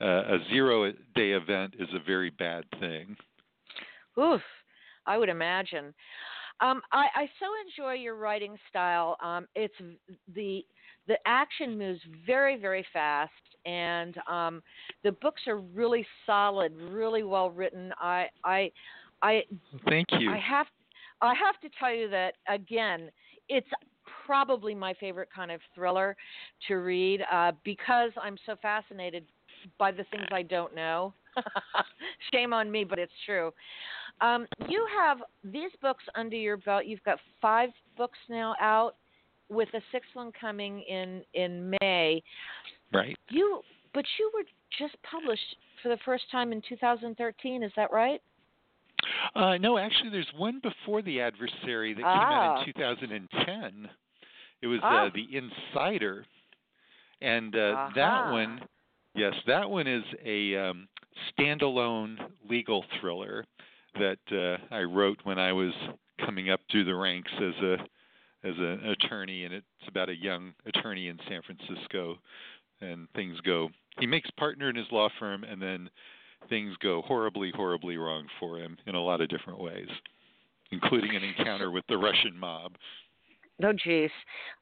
uh, 0.02 0.06
a 0.06 0.38
zero-day 0.50 1.32
event 1.32 1.76
is 1.80 1.88
a 1.94 2.04
very 2.06 2.32
bad 2.32 2.66
thing. 2.82 3.16
Oof, 4.20 4.42
I 5.06 5.18
would 5.18 5.30
imagine. 5.30 5.94
Um, 6.60 6.82
I, 6.92 7.06
I, 7.16 7.30
so 7.40 7.46
enjoy 7.66 7.94
your 7.94 8.16
writing 8.16 8.58
style. 8.70 9.16
Um, 9.24 9.48
it's 9.56 9.76
the 10.36 10.66
the 11.08 11.18
action 11.26 11.78
moves 11.78 12.02
very 12.26 12.60
very 12.60 12.86
fast, 12.92 13.32
and 13.66 14.18
um, 14.30 14.64
the 15.04 15.12
books 15.12 15.44
are 15.48 15.58
really 15.58 16.06
solid, 16.26 16.74
really 16.90 17.24
well 17.24 17.52
written. 17.52 17.94
I 18.02 18.26
I 18.44 18.72
I 19.22 19.44
thank 19.88 20.08
you. 20.20 20.32
I 20.32 20.38
have 20.38 20.68
I 21.22 21.34
have 21.34 21.60
to 21.62 21.70
tell 21.80 21.94
you 21.94 22.10
that 22.10 22.34
again, 22.48 23.10
it's 23.50 23.68
probably 24.26 24.76
my 24.76 24.94
favorite 25.00 25.30
kind 25.34 25.52
of 25.52 25.62
thriller 25.74 26.16
to 26.68 26.76
read 26.76 27.22
uh, 27.32 27.52
because 27.64 28.12
I'm 28.22 28.38
so 28.46 28.56
fascinated 28.62 29.26
by 29.78 29.92
the 29.92 30.04
things 30.12 30.26
I 30.32 30.44
don't 30.44 30.76
know. 30.76 31.14
Shame 32.34 32.54
on 32.54 32.72
me, 32.72 32.84
but 32.84 33.00
it's 33.00 33.14
true. 33.26 33.52
Um, 34.22 34.48
you 34.68 34.86
have 35.00 35.20
these 35.44 35.72
books 35.82 36.04
under 36.16 36.36
your 36.36 36.58
belt. 36.58 36.86
You've 36.86 37.04
got 37.04 37.20
five 37.42 37.70
books 37.96 38.18
now 38.30 38.56
out, 38.60 38.96
with 39.50 39.70
a 39.74 39.82
sixth 39.92 40.10
one 40.14 40.32
coming 40.40 40.82
in 40.82 41.22
in 41.34 41.74
May. 41.82 42.22
Right. 42.94 43.16
You, 43.30 43.62
but 43.94 44.06
you 44.20 44.32
were 44.34 44.44
just 44.78 44.96
published 45.10 45.56
for 45.82 45.90
the 45.90 45.98
first 46.06 46.26
time 46.32 46.52
in 46.52 46.62
2013. 46.68 47.64
Is 47.64 47.72
that 47.76 47.92
right? 47.92 48.22
Uh, 49.36 49.58
no, 49.58 49.78
actually, 49.78 50.10
there's 50.10 50.32
one 50.36 50.62
before 50.62 51.02
the 51.02 51.22
adversary 51.22 51.94
that 51.94 52.04
ah. 52.04 52.64
came 52.64 52.76
out 52.78 53.20
in 53.20 53.30
2010. 53.38 53.90
It 54.62 54.68
was 54.68 54.80
ah. 54.84 55.06
uh, 55.06 55.10
the 55.14 55.38
Insider, 55.38 56.26
and 57.22 57.56
uh, 57.56 57.60
uh-huh. 57.60 57.90
that 57.96 58.32
one, 58.32 58.62
yes, 59.16 59.34
that 59.46 59.70
one 59.70 59.88
is 59.88 60.04
a 60.26 60.56
um, 60.56 60.88
standalone 61.38 62.18
legal 62.50 62.84
thriller 63.00 63.46
that 64.00 64.20
uh, 64.32 64.74
I 64.74 64.82
wrote 64.82 65.20
when 65.24 65.40
I 65.40 65.54
was 65.54 65.74
coming 66.26 66.50
up 66.50 66.62
through 66.72 66.86
the 66.86 66.96
ranks 66.96 67.32
as 67.38 67.64
a 67.64 67.78
as 68.44 68.54
an 68.58 68.86
attorney, 68.86 69.46
and 69.46 69.54
it's 69.54 69.66
about 69.88 70.10
a 70.10 70.16
young 70.16 70.54
attorney 70.66 71.08
in 71.08 71.18
San 71.28 71.42
Francisco, 71.42 72.18
and 72.82 73.08
things 73.16 73.40
go. 73.42 73.70
He 74.00 74.06
makes 74.06 74.30
partner 74.32 74.70
in 74.70 74.76
his 74.76 74.86
law 74.92 75.10
firm, 75.20 75.44
and 75.44 75.62
then 75.62 75.90
things 76.50 76.76
go 76.82 77.02
horribly, 77.02 77.52
horribly 77.56 77.98
wrong 77.98 78.26
for 78.40 78.58
him 78.60 78.78
in 78.86 78.96
a 78.96 79.02
lot 79.02 79.22
of 79.22 79.30
different 79.30 79.60
ways, 79.60 79.88
including 80.72 81.16
an 81.16 81.24
encounter 81.24 81.72
with 81.72 81.86
the 81.90 81.98
Russian 81.98 82.38
mob. 82.38 82.74
Oh, 83.64 83.74
geez. 83.74 84.12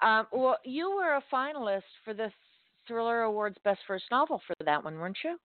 Um, 0.02 0.28
well, 0.32 0.58
you 0.64 0.90
were 0.96 1.16
a 1.16 1.24
finalist 1.34 1.84
for 2.04 2.14
the 2.14 2.32
Thriller 2.88 3.24
Awards 3.24 3.58
Best 3.64 3.80
First 3.88 4.06
Novel 4.12 4.42
for 4.48 4.54
that 4.66 4.84
one, 4.84 4.96
weren't 4.96 5.18
you? 5.24 5.38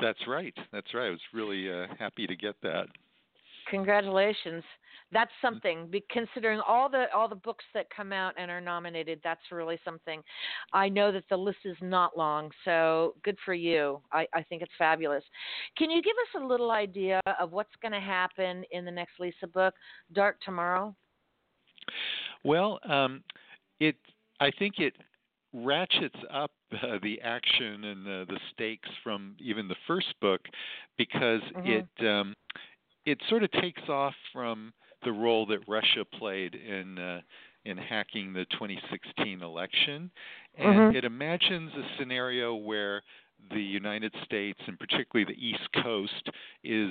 That's 0.00 0.20
right. 0.28 0.54
That's 0.72 0.94
right. 0.94 1.08
I 1.08 1.10
was 1.10 1.20
really 1.34 1.70
uh, 1.70 1.86
happy 1.98 2.26
to 2.26 2.36
get 2.36 2.54
that. 2.62 2.86
Congratulations. 3.68 4.62
That's 5.10 5.30
something. 5.40 5.90
Considering 6.10 6.60
all 6.66 6.88
the 6.88 7.06
all 7.14 7.28
the 7.28 7.34
books 7.34 7.64
that 7.72 7.86
come 7.94 8.12
out 8.12 8.34
and 8.36 8.50
are 8.50 8.60
nominated, 8.60 9.20
that's 9.24 9.40
really 9.50 9.78
something. 9.84 10.22
I 10.72 10.88
know 10.88 11.10
that 11.12 11.24
the 11.30 11.36
list 11.36 11.58
is 11.64 11.76
not 11.80 12.16
long, 12.16 12.50
so 12.64 13.14
good 13.24 13.38
for 13.44 13.54
you. 13.54 14.00
I, 14.12 14.26
I 14.34 14.42
think 14.42 14.60
it's 14.62 14.72
fabulous. 14.76 15.24
Can 15.76 15.90
you 15.90 16.02
give 16.02 16.12
us 16.12 16.42
a 16.42 16.46
little 16.46 16.70
idea 16.70 17.20
of 17.40 17.52
what's 17.52 17.74
going 17.80 17.92
to 17.92 18.00
happen 18.00 18.64
in 18.70 18.84
the 18.84 18.90
next 18.90 19.12
Lisa 19.18 19.46
book, 19.46 19.74
Dark 20.12 20.36
Tomorrow? 20.44 20.94
Well, 22.44 22.78
um, 22.88 23.22
it. 23.80 23.96
I 24.40 24.50
think 24.58 24.74
it 24.78 24.94
ratchets 25.52 26.18
up 26.32 26.50
uh, 26.72 26.98
the 27.02 27.20
action 27.22 27.84
and 27.84 28.04
the, 28.04 28.26
the 28.28 28.38
stakes 28.52 28.88
from 29.02 29.34
even 29.40 29.68
the 29.68 29.76
first 29.86 30.14
book 30.20 30.42
because 30.96 31.40
mm-hmm. 31.56 31.66
it 31.66 32.06
um, 32.06 32.34
it 33.08 33.18
sort 33.28 33.42
of 33.42 33.50
takes 33.52 33.88
off 33.88 34.14
from 34.32 34.72
the 35.04 35.12
role 35.12 35.46
that 35.46 35.60
Russia 35.66 36.04
played 36.18 36.54
in 36.54 36.98
uh, 36.98 37.20
in 37.64 37.76
hacking 37.76 38.32
the 38.32 38.46
2016 38.52 39.42
election, 39.42 40.10
and 40.56 40.66
mm-hmm. 40.66 40.96
it 40.96 41.04
imagines 41.04 41.70
a 41.74 41.82
scenario 41.98 42.54
where 42.54 43.02
the 43.52 43.60
United 43.60 44.14
States, 44.24 44.58
and 44.66 44.78
particularly 44.78 45.32
the 45.32 45.46
East 45.46 45.68
Coast, 45.82 46.30
is 46.64 46.90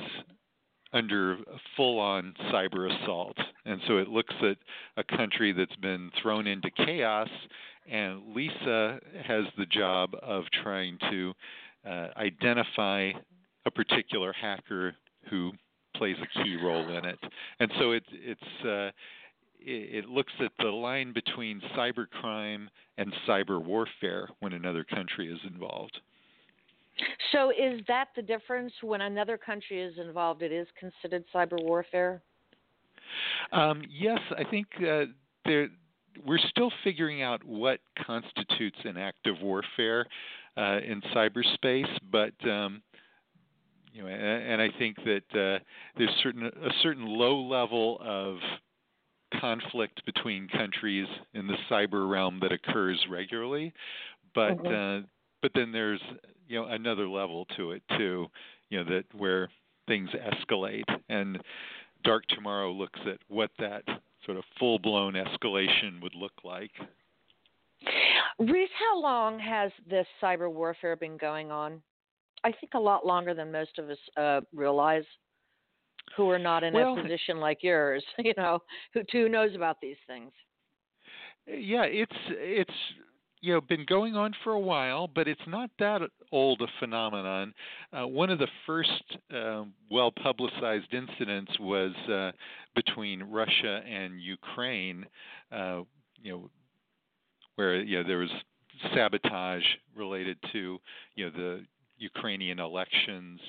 under 0.94 1.38
full-on 1.76 2.34
cyber 2.52 2.92
assault, 2.92 3.38
and 3.66 3.82
so 3.88 3.98
it 3.98 4.08
looks 4.08 4.34
at 4.42 4.58
a 4.98 5.18
country 5.18 5.52
that's 5.52 5.76
been 5.78 6.12
thrown 6.22 6.48
into 6.48 6.70
chaos, 6.86 7.30
and 7.90 8.36
Lisa 8.36 9.00
has 9.24 9.46
the 9.58 9.66
job 9.66 10.12
of 10.22 10.44
trying 10.64 10.98
to 11.10 11.34
uh, 11.88 12.08
identify 12.18 13.12
a 13.66 13.72
particular 13.72 14.34
hacker 14.34 14.96
who 15.30 15.52
plays 15.98 16.16
a 16.22 16.44
key 16.44 16.58
role 16.62 16.88
in 16.90 17.06
it. 17.06 17.20
And 17.60 17.72
so 17.80 17.92
it, 17.92 18.04
it's 18.12 18.66
uh, 18.66 18.92
it, 19.60 20.06
it 20.06 20.06
looks 20.06 20.34
at 20.44 20.52
the 20.60 20.70
line 20.70 21.14
between 21.14 21.62
cybercrime 21.76 22.68
and 22.98 23.14
cyber 23.28 23.64
warfare 23.64 24.30
when 24.40 24.54
another 24.54 24.84
country 24.84 25.32
is 25.32 25.40
involved. 25.48 26.00
So, 27.32 27.52
is 27.52 27.82
that 27.88 28.08
the 28.16 28.24
difference? 28.24 28.74
When 28.82 29.02
another 29.02 29.38
country 29.38 29.82
is 29.82 29.94
involved, 30.00 30.42
it 30.42 30.52
is 30.52 30.68
considered 30.80 31.26
cyber 31.34 31.62
warfare? 31.62 32.22
Um, 33.52 33.84
yes, 33.90 34.20
I 34.36 34.44
think 34.50 34.68
uh, 34.80 35.06
there, 35.46 35.68
we're 36.26 36.40
still 36.50 36.72
figuring 36.84 37.22
out 37.22 37.44
what 37.44 37.80
constitutes 38.04 38.78
an 38.84 38.98
act 38.98 39.28
of 39.28 39.36
warfare 39.42 40.08
uh, 40.58 40.80
in 40.80 41.02
cyberspace, 41.16 41.90
but 42.12 42.34
um, 42.50 42.82
you 43.98 44.04
know, 44.04 44.10
and, 44.10 44.22
and 44.22 44.62
I 44.62 44.70
think 44.78 44.98
that 44.98 45.24
uh, 45.32 45.60
there's 45.98 46.12
certain 46.22 46.44
a 46.46 46.70
certain 46.84 47.06
low 47.06 47.42
level 47.42 47.98
of 48.00 48.38
conflict 49.42 50.06
between 50.06 50.48
countries 50.50 51.08
in 51.34 51.48
the 51.48 51.56
cyber 51.70 52.10
realm 52.10 52.40
that 52.42 52.52
occurs 52.52 53.04
regularly, 53.10 53.74
but 54.36 54.52
mm-hmm. 54.52 55.04
uh, 55.04 55.08
but 55.42 55.52
then 55.56 55.72
there's 55.72 56.02
you 56.48 56.60
know 56.60 56.68
another 56.68 57.08
level 57.08 57.48
to 57.58 57.72
it 57.72 57.82
too, 57.98 58.28
you 58.70 58.84
know 58.84 58.90
that 58.90 59.04
where 59.18 59.50
things 59.88 60.10
escalate 60.12 60.84
and 61.10 61.40
Dark 62.04 62.24
Tomorrow 62.28 62.72
looks 62.72 63.00
at 63.08 63.18
what 63.30 63.50
that 63.58 63.84
sort 64.26 64.38
of 64.38 64.44
full 64.60 64.78
blown 64.78 65.14
escalation 65.14 66.02
would 66.04 66.14
look 66.14 66.34
like. 66.44 66.72
Reece, 68.38 68.70
how 68.78 69.02
long 69.02 69.40
has 69.40 69.72
this 69.90 70.06
cyber 70.22 70.52
warfare 70.52 70.96
been 70.96 71.18
going 71.18 71.52
on? 71.52 71.82
I 72.48 72.54
think 72.62 72.76
a 72.76 72.80
lot 72.80 73.06
longer 73.06 73.34
than 73.34 73.52
most 73.52 73.78
of 73.78 73.90
us 73.90 73.98
uh, 74.16 74.40
realize 74.56 75.04
who 76.16 76.30
are 76.30 76.40
not 76.40 76.64
in 76.64 76.74
well, 76.74 76.98
a 76.98 77.02
position 77.02 77.42
like 77.42 77.58
yours, 77.62 78.04
you 78.20 78.34
know, 78.38 78.60
who 78.94 79.02
too 79.12 79.28
knows 79.28 79.54
about 79.54 79.82
these 79.82 79.98
things. 80.08 80.32
Yeah, 81.46 81.84
it's 81.84 82.12
it's 82.30 82.74
you 83.42 83.54
know 83.54 83.60
been 83.60 83.86
going 83.86 84.16
on 84.16 84.34
for 84.46 84.54
a 84.54 84.60
while, 84.60 85.10
but 85.14 85.28
it's 85.28 85.42
not 85.46 85.70
that 85.80 86.02
old 86.32 86.62
a 86.62 86.68
phenomenon. 86.80 87.54
Uh, 87.92 88.08
one 88.08 88.30
of 88.30 88.40
the 88.40 88.48
first 88.66 89.18
uh, 89.36 89.64
well 89.92 90.12
publicized 90.12 90.94
incidents 90.94 91.52
was 91.60 91.92
uh, 92.10 92.32
between 92.76 93.24
Russia 93.24 93.82
and 93.86 94.22
Ukraine. 94.22 95.06
Uh, 95.52 95.82
you 96.22 96.32
know, 96.32 96.50
where 97.56 97.82
you 97.82 98.02
know 98.02 98.08
there 98.08 98.20
was 98.20 98.32
sabotage 98.96 99.64
related 99.96 100.38
to 100.54 100.78
you 101.16 101.26
know 101.26 101.32
the 101.32 101.66
Ukrainian 101.98 102.60
elections 102.60 103.40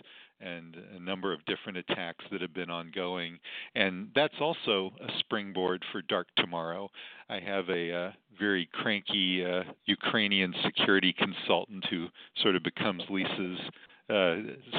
and 0.40 0.76
a 0.96 1.00
number 1.00 1.32
of 1.32 1.44
different 1.46 1.78
attacks 1.78 2.24
that 2.30 2.40
have 2.40 2.54
been 2.54 2.70
ongoing. 2.70 3.38
And 3.74 4.08
that's 4.14 4.34
also 4.40 4.92
a 5.00 5.10
springboard 5.18 5.84
for 5.90 6.02
Dark 6.02 6.28
Tomorrow. 6.36 6.90
I 7.28 7.40
have 7.40 7.68
a 7.68 7.92
uh, 7.92 8.12
very 8.38 8.68
cranky 8.72 9.44
uh, 9.44 9.64
Ukrainian 9.86 10.54
security 10.64 11.12
consultant 11.12 11.84
who 11.90 12.06
sort 12.42 12.54
of 12.54 12.62
becomes 12.62 13.02
Lisa's 13.10 13.58
uh, 14.10 14.36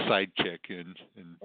sidekick 0.08 0.69
in, 0.69 0.95
in 1.17 1.36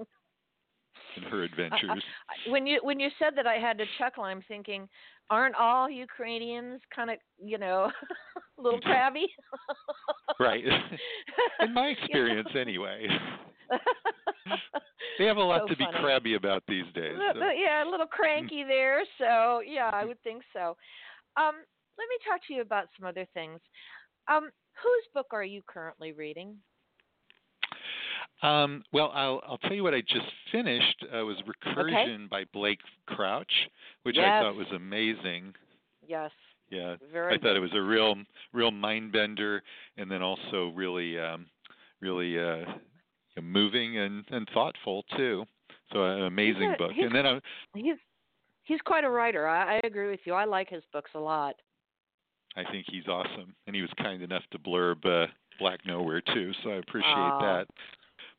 in 1.17 1.23
her 1.23 1.43
adventures. 1.43 2.03
when 2.47 2.67
you 2.67 2.79
when 2.83 2.99
you 2.99 3.09
said 3.19 3.33
that, 3.35 3.47
I 3.47 3.55
had 3.55 3.77
to 3.77 3.85
chuckle. 3.97 4.23
I'm 4.23 4.41
thinking, 4.47 4.87
aren't 5.29 5.55
all 5.55 5.89
Ukrainians 5.89 6.81
kind 6.93 7.09
of 7.09 7.17
you 7.43 7.57
know 7.57 7.91
a 8.57 8.61
little 8.61 8.81
crabby? 8.81 9.27
right. 10.39 10.63
in 11.61 11.73
my 11.73 11.87
experience, 11.87 12.49
anyway. 12.59 13.07
they 15.17 15.25
have 15.25 15.37
a 15.37 15.43
lot 15.43 15.61
so 15.61 15.67
to 15.67 15.75
funny. 15.75 15.91
be 15.91 15.99
crabby 15.99 16.33
about 16.35 16.63
these 16.67 16.85
days. 16.93 17.15
So. 17.33 17.39
Yeah, 17.49 17.87
a 17.87 17.89
little 17.89 18.07
cranky 18.07 18.63
there. 18.63 19.03
So 19.17 19.61
yeah, 19.65 19.89
I 19.91 20.05
would 20.05 20.21
think 20.23 20.43
so. 20.53 20.77
Um, 21.37 21.55
let 21.97 22.07
me 22.09 22.17
talk 22.27 22.41
to 22.47 22.53
you 22.53 22.61
about 22.61 22.85
some 22.97 23.07
other 23.07 23.25
things. 23.33 23.59
Um, 24.27 24.49
whose 24.81 25.05
book 25.13 25.27
are 25.31 25.43
you 25.43 25.61
currently 25.67 26.11
reading? 26.11 26.57
Um, 28.41 28.83
well, 28.91 29.11
I'll, 29.13 29.41
I'll 29.47 29.57
tell 29.59 29.73
you 29.73 29.83
what 29.83 29.93
I 29.93 30.01
just 30.01 30.27
finished. 30.51 31.05
Uh, 31.05 31.25
was 31.25 31.37
Recursion 31.47 32.15
okay. 32.15 32.27
by 32.29 32.43
Blake 32.53 32.79
Crouch, 33.07 33.51
which 34.03 34.17
yes. 34.17 34.25
I 34.27 34.41
thought 34.41 34.55
was 34.55 34.67
amazing. 34.75 35.53
Yes. 36.05 36.31
Yeah, 36.69 36.95
Very 37.11 37.35
I 37.35 37.37
thought 37.37 37.55
it 37.55 37.59
was 37.59 37.73
a 37.75 37.81
real, 37.81 38.15
real 38.53 38.71
mind 38.71 39.11
bender, 39.11 39.61
and 39.97 40.09
then 40.09 40.21
also 40.21 40.71
really, 40.75 41.19
um, 41.19 41.45
really 42.01 42.39
uh, 42.39 42.65
moving 43.41 43.99
and, 43.99 44.25
and 44.29 44.47
thoughtful 44.53 45.03
too. 45.15 45.45
So 45.93 46.03
an 46.03 46.23
amazing 46.23 46.73
a, 46.73 46.77
book. 46.77 46.91
And 46.97 47.13
then 47.13 47.25
I, 47.25 47.39
he's 47.75 47.97
he's 48.63 48.81
quite 48.81 49.03
a 49.03 49.09
writer. 49.09 49.47
I, 49.47 49.75
I 49.75 49.81
agree 49.83 50.09
with 50.09 50.21
you. 50.25 50.33
I 50.33 50.45
like 50.45 50.69
his 50.69 50.83
books 50.91 51.11
a 51.15 51.19
lot. 51.19 51.55
I 52.57 52.63
think 52.71 52.85
he's 52.89 53.07
awesome, 53.07 53.53
and 53.67 53.75
he 53.75 53.81
was 53.81 53.91
kind 53.97 54.21
enough 54.21 54.43
to 54.51 54.59
blurb 54.59 55.05
uh, 55.05 55.27
Black 55.59 55.79
Nowhere 55.85 56.21
too. 56.21 56.51
So 56.63 56.71
I 56.71 56.75
appreciate 56.75 57.13
that. 57.13 57.65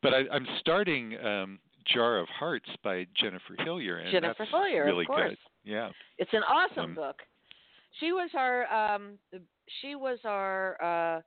But 0.03 0.15
I, 0.15 0.23
I'm 0.33 0.47
starting 0.61 1.17
um, 1.25 1.59
Jar 1.93 2.19
of 2.19 2.29
Hearts 2.29 2.69
by 2.83 3.07
Jennifer 3.21 3.55
Hillier, 3.59 3.99
and 3.99 4.11
Jennifer 4.11 4.47
Hillier, 4.51 4.85
really 4.85 5.05
of 5.05 5.09
course. 5.09 5.31
good. 5.31 5.39
Yeah, 5.71 5.91
it's 6.19 6.33
an 6.33 6.43
awesome 6.43 6.85
um, 6.85 6.95
book. 6.95 7.17
She 8.01 8.13
was 8.13 8.31
our 8.35 8.67
um, 8.73 9.19
she 9.81 9.95
was 9.95 10.19
our 10.25 10.77
uh, 10.83 11.21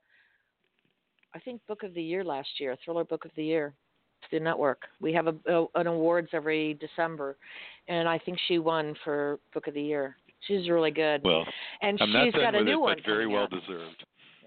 I 1.33 1.39
think 1.43 1.61
book 1.67 1.83
of 1.83 1.93
the 1.93 2.01
year 2.01 2.23
last 2.23 2.49
year, 2.59 2.75
thriller 2.83 3.03
book 3.03 3.25
of 3.25 3.31
the 3.35 3.43
year 3.43 3.73
the 4.31 4.39
network. 4.39 4.83
We 5.01 5.13
have 5.13 5.27
a, 5.27 5.35
a, 5.47 5.65
an 5.75 5.87
awards 5.87 6.29
every 6.33 6.75
December, 6.75 7.37
and 7.87 8.07
I 8.07 8.19
think 8.19 8.37
she 8.47 8.59
won 8.59 8.95
for 9.03 9.39
book 9.53 9.67
of 9.67 9.73
the 9.73 9.81
year. 9.81 10.15
She's 10.47 10.69
really 10.69 10.91
good. 10.91 11.21
Well, 11.23 11.45
and 11.81 11.99
I'm 12.01 12.25
she's 12.25 12.33
got 12.33 12.55
a 12.55 12.59
it, 12.59 12.63
new 12.63 12.79
one. 12.79 12.97
very 13.05 13.27
well 13.27 13.43
out. 13.43 13.51
deserved. 13.51 14.03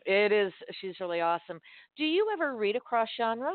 It 0.06 0.32
is. 0.32 0.52
She's 0.80 0.94
really 1.00 1.20
awesome. 1.20 1.60
Do 1.96 2.04
you 2.04 2.28
ever 2.32 2.56
read 2.56 2.76
across 2.76 3.08
genre? 3.16 3.52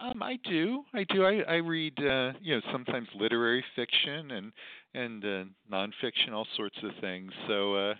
Um, 0.00 0.22
I 0.22 0.38
do. 0.48 0.82
I 0.92 1.04
do. 1.04 1.24
I, 1.24 1.40
I 1.48 1.54
read, 1.56 1.94
uh, 1.98 2.32
you 2.42 2.56
know, 2.56 2.60
sometimes 2.72 3.08
literary 3.18 3.64
fiction 3.76 4.32
and 4.32 4.52
and 4.94 5.24
uh, 5.24 5.44
nonfiction, 5.72 6.32
all 6.32 6.46
sorts 6.56 6.76
of 6.82 6.90
things. 7.00 7.32
So, 7.48 7.74
uh, 7.74 7.94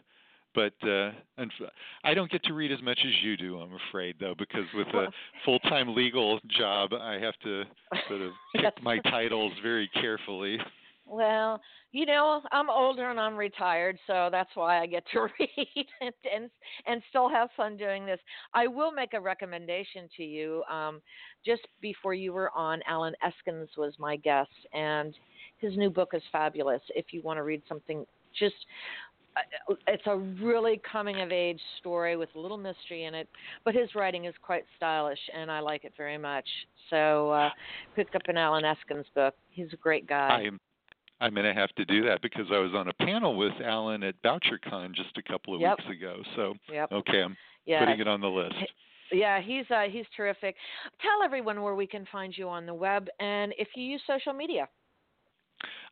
but 0.54 0.74
uh, 0.88 1.10
and 1.38 1.50
I 2.04 2.14
don't 2.14 2.30
get 2.30 2.42
to 2.44 2.52
read 2.52 2.72
as 2.72 2.82
much 2.82 2.98
as 3.04 3.12
you 3.22 3.36
do. 3.36 3.58
I'm 3.58 3.76
afraid, 3.90 4.16
though, 4.20 4.34
because 4.38 4.64
with 4.74 4.86
a 4.88 5.06
full-time 5.44 5.94
legal 5.94 6.40
job, 6.56 6.92
I 6.92 7.14
have 7.14 7.34
to 7.42 7.64
sort 8.08 8.22
of 8.22 8.32
pick 8.56 8.82
my 8.82 8.98
titles 8.98 9.52
very 9.62 9.88
carefully. 10.00 10.58
Well, 11.06 11.60
you 11.92 12.06
know, 12.06 12.40
I'm 12.50 12.70
older 12.70 13.10
and 13.10 13.20
I'm 13.20 13.36
retired, 13.36 13.98
so 14.06 14.28
that's 14.32 14.50
why 14.54 14.80
I 14.80 14.86
get 14.86 15.04
to 15.12 15.20
read 15.38 15.86
and 16.00 16.14
and, 16.34 16.50
and 16.86 17.02
still 17.10 17.28
have 17.28 17.50
fun 17.56 17.76
doing 17.76 18.06
this. 18.06 18.20
I 18.54 18.66
will 18.66 18.90
make 18.90 19.12
a 19.12 19.20
recommendation 19.20 20.08
to 20.16 20.24
you. 20.24 20.62
Um, 20.70 21.02
just 21.44 21.62
before 21.82 22.14
you 22.14 22.32
were 22.32 22.50
on, 22.56 22.80
Allen 22.88 23.14
Eskens 23.22 23.68
was 23.76 23.92
my 23.98 24.16
guest, 24.16 24.50
and 24.72 25.14
his 25.58 25.76
new 25.76 25.90
book 25.90 26.10
is 26.14 26.22
fabulous. 26.32 26.80
If 26.94 27.06
you 27.12 27.20
want 27.22 27.36
to 27.36 27.42
read 27.42 27.62
something 27.68 28.06
just 28.38 28.54
uh, 29.36 29.74
it's 29.88 30.02
a 30.06 30.16
really 30.16 30.80
coming 30.90 31.20
of 31.20 31.32
age 31.32 31.60
story 31.80 32.16
with 32.16 32.28
a 32.34 32.38
little 32.38 32.56
mystery 32.56 33.04
in 33.04 33.14
it, 33.14 33.28
but 33.64 33.74
his 33.74 33.94
writing 33.94 34.24
is 34.24 34.34
quite 34.42 34.64
stylish, 34.76 35.18
and 35.36 35.50
I 35.50 35.60
like 35.60 35.84
it 35.84 35.92
very 35.96 36.18
much. 36.18 36.46
So, 36.88 37.30
uh, 37.30 37.50
picked 37.96 38.14
up 38.14 38.22
an 38.28 38.36
Allen 38.36 38.64
Eskens 38.64 39.04
book. 39.14 39.34
He's 39.50 39.72
a 39.72 39.76
great 39.76 40.06
guy. 40.06 40.28
I'm 40.28 40.60
I'm 41.20 41.34
going 41.34 41.46
to 41.46 41.54
have 41.54 41.70
to 41.76 41.84
do 41.84 42.04
that 42.06 42.22
because 42.22 42.46
I 42.52 42.58
was 42.58 42.72
on 42.74 42.88
a 42.88 42.92
panel 43.04 43.36
with 43.36 43.52
Allen 43.64 44.02
at 44.02 44.20
Bouchercon 44.22 44.94
just 44.94 45.16
a 45.16 45.22
couple 45.22 45.54
of 45.54 45.60
yep. 45.60 45.78
weeks 45.78 45.90
ago. 45.90 46.16
So, 46.36 46.54
yep. 46.72 46.90
okay, 46.92 47.22
I'm 47.22 47.36
putting 47.66 48.00
it 48.00 48.08
on 48.08 48.20
the 48.20 48.28
list. 48.28 48.56
Yeah, 49.12 49.40
he's 49.40 49.64
uh, 49.70 49.84
he's 49.90 50.06
terrific. 50.16 50.56
Tell 51.00 51.24
everyone 51.24 51.62
where 51.62 51.74
we 51.74 51.86
can 51.86 52.06
find 52.10 52.36
you 52.36 52.48
on 52.48 52.66
the 52.66 52.74
web, 52.74 53.08
and 53.20 53.54
if 53.58 53.68
you 53.76 53.84
use 53.84 54.02
social 54.06 54.32
media. 54.32 54.68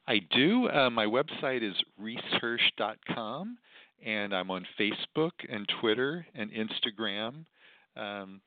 I 0.08 0.20
do. 0.34 0.68
Uh, 0.68 0.90
my 0.90 1.06
website 1.06 1.62
is 1.62 1.74
reecehirsch.com, 2.00 3.58
and 4.04 4.34
I'm 4.34 4.50
on 4.50 4.66
Facebook 4.78 5.30
and 5.48 5.70
Twitter 5.80 6.26
and 6.34 6.50
Instagram. 6.50 7.44
Um, 7.96 8.40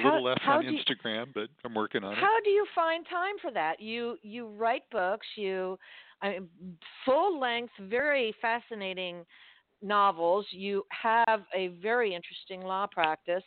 a 0.00 0.04
little 0.04 0.24
less 0.24 0.38
on 0.46 0.64
Instagram, 0.64 1.26
you, 1.26 1.32
but 1.34 1.48
I'm 1.64 1.74
working 1.74 2.04
on 2.04 2.14
how 2.14 2.20
it. 2.20 2.24
How 2.24 2.40
do 2.44 2.50
you 2.50 2.66
find 2.74 3.06
time 3.08 3.34
for 3.40 3.50
that? 3.52 3.80
You 3.80 4.16
you 4.22 4.48
write 4.48 4.82
books, 4.90 5.26
you 5.36 5.78
I 6.22 6.30
mean, 6.30 6.48
full 7.04 7.38
length, 7.38 7.72
very 7.88 8.34
fascinating 8.40 9.24
novels. 9.82 10.46
You 10.50 10.84
have 10.90 11.42
a 11.54 11.68
very 11.80 12.14
interesting 12.14 12.62
law 12.62 12.86
practice. 12.86 13.44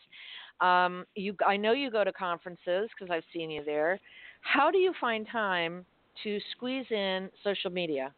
Um, 0.62 1.06
you 1.16 1.36
I 1.46 1.58
know 1.58 1.74
you 1.74 1.92
go 1.92 2.04
to 2.04 2.14
conferences 2.14 2.90
because 2.98 3.12
I've 3.12 3.24
seen 3.34 3.50
you 3.50 3.64
there. 3.64 4.00
How 4.42 4.72
do 4.72 4.78
you 4.78 4.94
find 5.00 5.28
time 5.32 5.86
to 6.24 6.40
squeeze 6.56 6.86
in 6.92 7.30
social 7.44 7.72
media? 7.72 8.14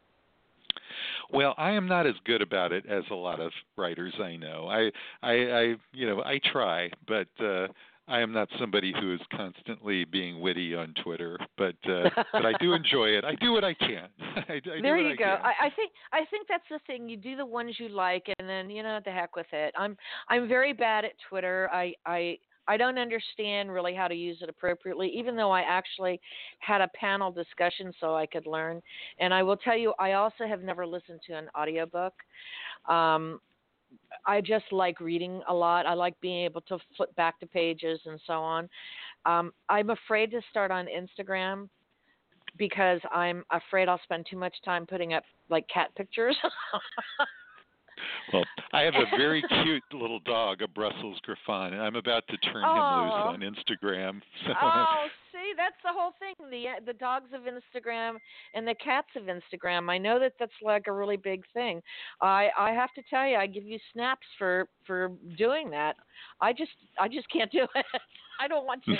Well, 1.32 1.54
I 1.56 1.72
am 1.72 1.88
not 1.88 2.06
as 2.06 2.14
good 2.24 2.42
about 2.42 2.72
it 2.72 2.84
as 2.86 3.02
a 3.10 3.14
lot 3.14 3.40
of 3.40 3.50
writers 3.76 4.14
I 4.22 4.36
know. 4.36 4.68
I, 4.68 4.90
I, 5.22 5.32
I 5.32 5.74
you 5.92 6.06
know, 6.06 6.22
I 6.22 6.38
try, 6.52 6.90
but 7.08 7.28
uh, 7.44 7.68
I 8.06 8.20
am 8.20 8.32
not 8.32 8.48
somebody 8.58 8.92
who 9.00 9.14
is 9.14 9.20
constantly 9.34 10.04
being 10.04 10.40
witty 10.40 10.74
on 10.74 10.94
Twitter. 11.02 11.38
But 11.56 11.76
uh, 11.88 12.10
but 12.32 12.46
I 12.46 12.52
do 12.60 12.74
enjoy 12.74 13.06
it. 13.06 13.24
I 13.24 13.34
do 13.36 13.52
what 13.52 13.64
I 13.64 13.74
can. 13.74 14.08
I, 14.20 14.54
I 14.54 14.80
there 14.82 14.98
you 14.98 15.12
I 15.12 15.16
go. 15.16 15.24
I, 15.24 15.66
I 15.66 15.70
think 15.74 15.92
I 16.12 16.24
think 16.30 16.46
that's 16.48 16.64
the 16.70 16.80
thing. 16.86 17.08
You 17.08 17.16
do 17.16 17.36
the 17.36 17.46
ones 17.46 17.76
you 17.78 17.88
like, 17.88 18.26
and 18.38 18.48
then 18.48 18.70
you 18.70 18.82
know, 18.82 19.00
the 19.04 19.10
heck 19.10 19.36
with 19.36 19.46
it. 19.52 19.74
I'm 19.78 19.96
I'm 20.28 20.48
very 20.48 20.72
bad 20.72 21.04
at 21.04 21.12
Twitter. 21.28 21.68
I 21.72 21.94
I 22.04 22.38
I 22.66 22.76
don't 22.76 22.98
understand 22.98 23.72
really 23.72 23.94
how 23.94 24.08
to 24.08 24.14
use 24.14 24.38
it 24.40 24.48
appropriately, 24.48 25.08
even 25.08 25.36
though 25.36 25.50
I 25.50 25.60
actually 25.60 26.20
had 26.60 26.80
a 26.80 26.88
panel 26.88 27.30
discussion 27.30 27.92
so 28.00 28.14
I 28.14 28.26
could 28.26 28.46
learn. 28.46 28.82
And 29.18 29.34
I 29.34 29.42
will 29.42 29.56
tell 29.56 29.76
you, 29.76 29.92
I 29.98 30.12
also 30.12 30.46
have 30.48 30.62
never 30.62 30.86
listened 30.86 31.20
to 31.26 31.34
an 31.34 31.48
audiobook. 31.56 32.14
Um, 32.88 33.40
I 34.26 34.40
just 34.40 34.66
like 34.70 35.00
reading 35.00 35.42
a 35.48 35.54
lot. 35.54 35.86
I 35.86 35.94
like 35.94 36.18
being 36.20 36.44
able 36.44 36.60
to 36.62 36.78
flip 36.96 37.14
back 37.16 37.38
to 37.40 37.46
pages 37.46 38.00
and 38.06 38.20
so 38.26 38.34
on. 38.34 38.68
Um, 39.26 39.52
I'm 39.68 39.90
afraid 39.90 40.30
to 40.32 40.40
start 40.50 40.70
on 40.70 40.86
Instagram 40.86 41.68
because 42.56 43.00
I'm 43.12 43.44
afraid 43.50 43.88
I'll 43.88 44.00
spend 44.04 44.26
too 44.30 44.36
much 44.36 44.54
time 44.64 44.86
putting 44.86 45.14
up 45.14 45.24
like 45.50 45.66
cat 45.68 45.90
pictures. 45.96 46.36
well, 48.32 48.44
I 48.72 48.82
have 48.82 48.94
a 48.94 49.16
very 49.16 49.42
cute 49.62 49.82
little 49.92 50.20
dog, 50.20 50.62
a 50.62 50.68
Brussels 50.68 51.18
Griffon, 51.22 51.72
and 51.72 51.82
I'm 51.82 51.96
about 51.96 52.24
to 52.28 52.36
turn 52.38 52.62
oh. 52.64 52.74
him 52.74 53.04
loose 53.04 53.12
on 53.14 53.40
Instagram. 53.40 54.20
So. 54.46 54.52
Oh, 54.60 55.06
see, 55.44 55.52
that's 55.56 55.76
the 55.82 55.92
whole 55.92 56.12
thing. 56.18 56.34
The 56.50 56.68
uh, 56.68 56.80
the 56.84 56.94
dogs 56.94 57.30
of 57.32 57.42
Instagram 57.42 58.16
and 58.54 58.66
the 58.66 58.74
cats 58.74 59.08
of 59.16 59.24
Instagram. 59.24 59.90
I 59.90 59.98
know 59.98 60.18
that 60.18 60.32
that's 60.38 60.52
like 60.62 60.86
a 60.86 60.92
really 60.92 61.16
big 61.16 61.42
thing. 61.52 61.82
I 62.20 62.48
I 62.58 62.70
have 62.70 62.92
to 62.94 63.02
tell 63.10 63.26
you, 63.26 63.36
I 63.36 63.46
give 63.46 63.64
you 63.64 63.78
snaps 63.92 64.26
for 64.38 64.68
for 64.86 65.12
doing 65.36 65.70
that. 65.70 65.96
I 66.40 66.52
just 66.52 66.72
I 66.98 67.08
just 67.08 67.28
can't 67.30 67.50
do 67.52 67.66
it. 67.74 67.86
I 68.40 68.48
don't 68.48 68.66
want 68.66 68.84
to. 68.84 68.92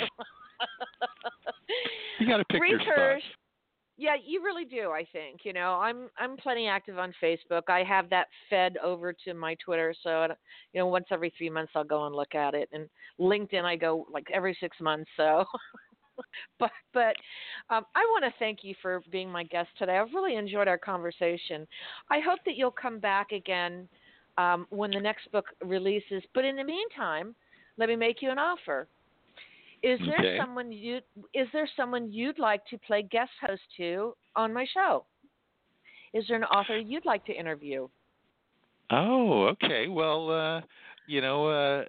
you 2.19 2.27
got 2.27 2.37
to 2.37 2.45
pick 2.45 2.61
Research, 2.61 2.81
your 2.85 3.19
spots. 3.19 3.23
Yeah, 3.97 4.15
you 4.23 4.43
really 4.43 4.65
do. 4.65 4.91
I 4.91 5.05
think 5.13 5.41
you 5.43 5.53
know 5.53 5.79
I'm 5.81 6.09
I'm 6.17 6.35
plenty 6.35 6.67
active 6.67 6.97
on 6.97 7.13
Facebook. 7.23 7.63
I 7.69 7.83
have 7.83 8.09
that 8.09 8.27
fed 8.49 8.75
over 8.83 9.13
to 9.25 9.33
my 9.33 9.55
Twitter, 9.63 9.93
so 10.03 10.27
you 10.73 10.79
know 10.79 10.87
once 10.87 11.05
every 11.11 11.33
three 11.37 11.49
months 11.49 11.71
I'll 11.75 11.85
go 11.85 12.05
and 12.05 12.15
look 12.15 12.35
at 12.35 12.53
it. 12.53 12.67
And 12.73 12.89
LinkedIn 13.19 13.63
I 13.63 13.77
go 13.77 14.05
like 14.11 14.27
every 14.33 14.57
six 14.59 14.77
months. 14.81 15.09
So, 15.15 15.45
but 16.59 16.71
but 16.93 17.15
um, 17.69 17.85
I 17.95 18.01
want 18.11 18.25
to 18.25 18.33
thank 18.39 18.59
you 18.63 18.75
for 18.81 19.01
being 19.11 19.29
my 19.29 19.43
guest 19.43 19.69
today. 19.77 19.97
I've 19.97 20.13
really 20.13 20.35
enjoyed 20.35 20.67
our 20.67 20.77
conversation. 20.77 21.67
I 22.09 22.19
hope 22.19 22.39
that 22.45 22.55
you'll 22.55 22.71
come 22.71 22.99
back 22.99 23.31
again 23.31 23.87
um, 24.37 24.67
when 24.69 24.91
the 24.91 24.99
next 24.99 25.31
book 25.31 25.45
releases. 25.63 26.23
But 26.33 26.45
in 26.45 26.55
the 26.55 26.63
meantime, 26.63 27.35
let 27.77 27.89
me 27.89 27.95
make 27.95 28.21
you 28.21 28.31
an 28.31 28.39
offer. 28.39 28.87
Is 29.83 29.99
there 30.07 30.19
okay. 30.19 30.37
someone 30.39 30.71
you 30.71 30.99
is 31.33 31.47
there 31.53 31.69
someone 31.77 32.11
you'd 32.11 32.39
like 32.39 32.65
to 32.67 32.77
play 32.79 33.03
guest 33.03 33.31
host 33.41 33.61
to 33.77 34.15
on 34.35 34.53
my 34.53 34.65
show? 34.73 35.05
Is 36.13 36.25
there 36.27 36.37
an 36.37 36.43
author 36.45 36.77
you'd 36.77 37.05
like 37.05 37.25
to 37.25 37.33
interview? 37.33 37.87
Oh, 38.91 39.47
okay. 39.47 39.87
Well, 39.87 40.31
uh, 40.31 40.61
you 41.07 41.21
know, 41.21 41.47
uh, 41.47 41.85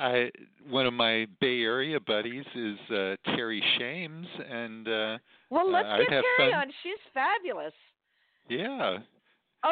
I 0.00 0.30
one 0.68 0.86
of 0.86 0.94
my 0.94 1.26
Bay 1.40 1.60
Area 1.60 2.00
buddies 2.00 2.44
is 2.54 2.78
uh, 2.90 3.16
Terry 3.36 3.62
Shames, 3.78 4.26
and 4.50 4.88
uh, 4.88 5.18
well, 5.50 5.70
let's 5.70 5.86
uh, 5.86 5.98
get 5.98 6.24
Terry 6.38 6.52
on. 6.54 6.68
She's 6.82 6.98
fabulous. 7.12 7.74
Yeah. 8.48 8.98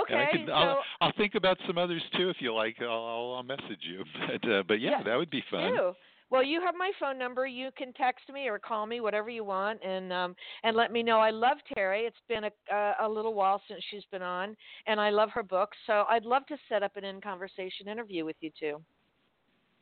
Okay, 0.03 0.27
can, 0.33 0.47
so 0.47 0.53
I'll, 0.53 0.83
I'll 1.01 1.13
think 1.17 1.35
about 1.35 1.57
some 1.67 1.79
others 1.79 2.03
too 2.15 2.29
if 2.29 2.37
you 2.41 2.53
like. 2.53 2.77
I'll, 2.83 3.37
I'll 3.37 3.43
message 3.43 3.81
you. 3.81 4.05
But 4.29 4.51
uh, 4.51 4.63
but 4.69 4.81
yeah, 4.81 4.91
yeah, 4.99 5.03
that 5.05 5.17
would 5.17 5.31
be 5.31 5.43
fun. 5.51 5.73
Do. 5.73 5.93
Well, 6.31 6.45
you 6.45 6.61
have 6.61 6.75
my 6.79 6.91
phone 7.01 7.19
number. 7.19 7.47
You 7.47 7.71
can 7.79 7.95
text 7.95 8.31
me 8.31 8.49
or 8.49 8.59
call 8.59 8.85
me, 8.85 9.01
whatever 9.01 9.31
you 9.31 9.45
want, 9.45 9.83
and 9.83 10.13
um, 10.13 10.37
and 10.63 10.77
let 10.77 10.93
me 10.93 11.03
know. 11.03 11.19
I 11.19 11.31
love 11.31 11.57
Terry. 11.75 12.03
It's 12.03 12.17
been 12.29 12.45
a 12.45 12.75
uh, 12.75 12.95
a 13.01 13.09
little 13.09 13.33
while 13.33 13.63
since 13.67 13.83
she's 13.91 14.05
been 14.13 14.21
on, 14.21 14.55
and 14.87 15.01
I 15.01 15.09
love 15.09 15.31
her 15.31 15.43
books. 15.43 15.79
So 15.87 16.05
I'd 16.11 16.27
love 16.27 16.45
to 16.49 16.59
set 16.69 16.83
up 16.83 16.97
an 16.97 17.05
in 17.05 17.23
conversation 17.23 17.89
interview 17.89 18.27
with 18.27 18.37
you 18.41 18.51
too. 18.61 18.83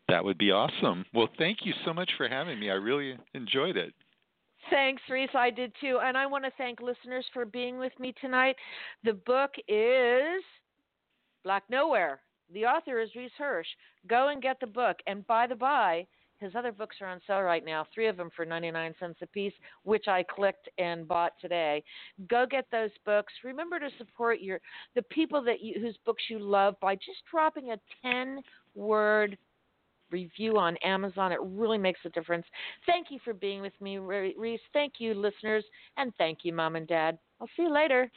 That 0.08 0.24
would 0.24 0.38
be 0.38 0.52
awesome. 0.52 1.04
Well, 1.12 1.28
thank 1.38 1.58
you 1.64 1.72
so 1.84 1.92
much 1.92 2.10
for 2.16 2.28
having 2.28 2.60
me. 2.60 2.70
I 2.70 2.74
really 2.74 3.16
enjoyed 3.34 3.76
it. 3.76 3.92
Thanks, 4.70 5.02
Reece. 5.08 5.30
I 5.34 5.50
did 5.50 5.72
too. 5.80 6.00
And 6.02 6.16
I 6.16 6.26
want 6.26 6.44
to 6.44 6.50
thank 6.58 6.80
listeners 6.80 7.24
for 7.32 7.44
being 7.44 7.78
with 7.78 7.92
me 7.98 8.14
tonight. 8.20 8.56
The 9.04 9.14
book 9.14 9.50
is 9.68 10.42
Black 11.44 11.64
Nowhere. 11.68 12.20
The 12.52 12.64
author 12.64 13.00
is 13.00 13.10
Reece 13.16 13.32
Hirsch. 13.38 13.66
Go 14.06 14.28
and 14.28 14.40
get 14.40 14.58
the 14.60 14.66
book. 14.66 14.96
And 15.06 15.26
by 15.26 15.46
the 15.46 15.56
by, 15.56 16.06
his 16.38 16.54
other 16.54 16.72
books 16.72 16.96
are 17.00 17.08
on 17.08 17.20
sale 17.26 17.40
right 17.40 17.64
now, 17.64 17.86
three 17.94 18.08
of 18.08 18.16
them 18.16 18.30
for 18.36 18.44
99 18.44 18.94
cents 19.00 19.18
a 19.22 19.26
piece, 19.26 19.54
which 19.84 20.06
I 20.06 20.22
clicked 20.22 20.68
and 20.78 21.08
bought 21.08 21.32
today. 21.40 21.82
Go 22.28 22.44
get 22.48 22.66
those 22.70 22.90
books. 23.04 23.32
Remember 23.42 23.78
to 23.78 23.88
support 23.96 24.40
your 24.40 24.60
the 24.94 25.02
people 25.02 25.42
that 25.44 25.62
you, 25.62 25.80
whose 25.80 25.96
books 26.04 26.24
you 26.28 26.38
love 26.38 26.74
by 26.80 26.94
just 26.94 27.24
dropping 27.30 27.70
a 27.70 27.78
10 28.02 28.40
word 28.74 29.38
review 30.10 30.58
on 30.58 30.76
Amazon. 30.78 31.32
It 31.32 31.40
really 31.42 31.78
makes 31.78 32.00
a 32.04 32.10
difference. 32.10 32.46
Thank 32.86 33.08
you 33.10 33.18
for 33.24 33.34
being 33.34 33.60
with 33.60 33.78
me, 33.80 33.98
Reece. 33.98 34.60
Thank 34.72 34.94
you, 34.98 35.14
listeners, 35.14 35.64
and 35.96 36.12
thank 36.18 36.38
you, 36.42 36.52
Mom 36.52 36.76
and 36.76 36.86
Dad. 36.86 37.18
I'll 37.40 37.48
see 37.56 37.64
you 37.64 37.72
later. 37.72 38.10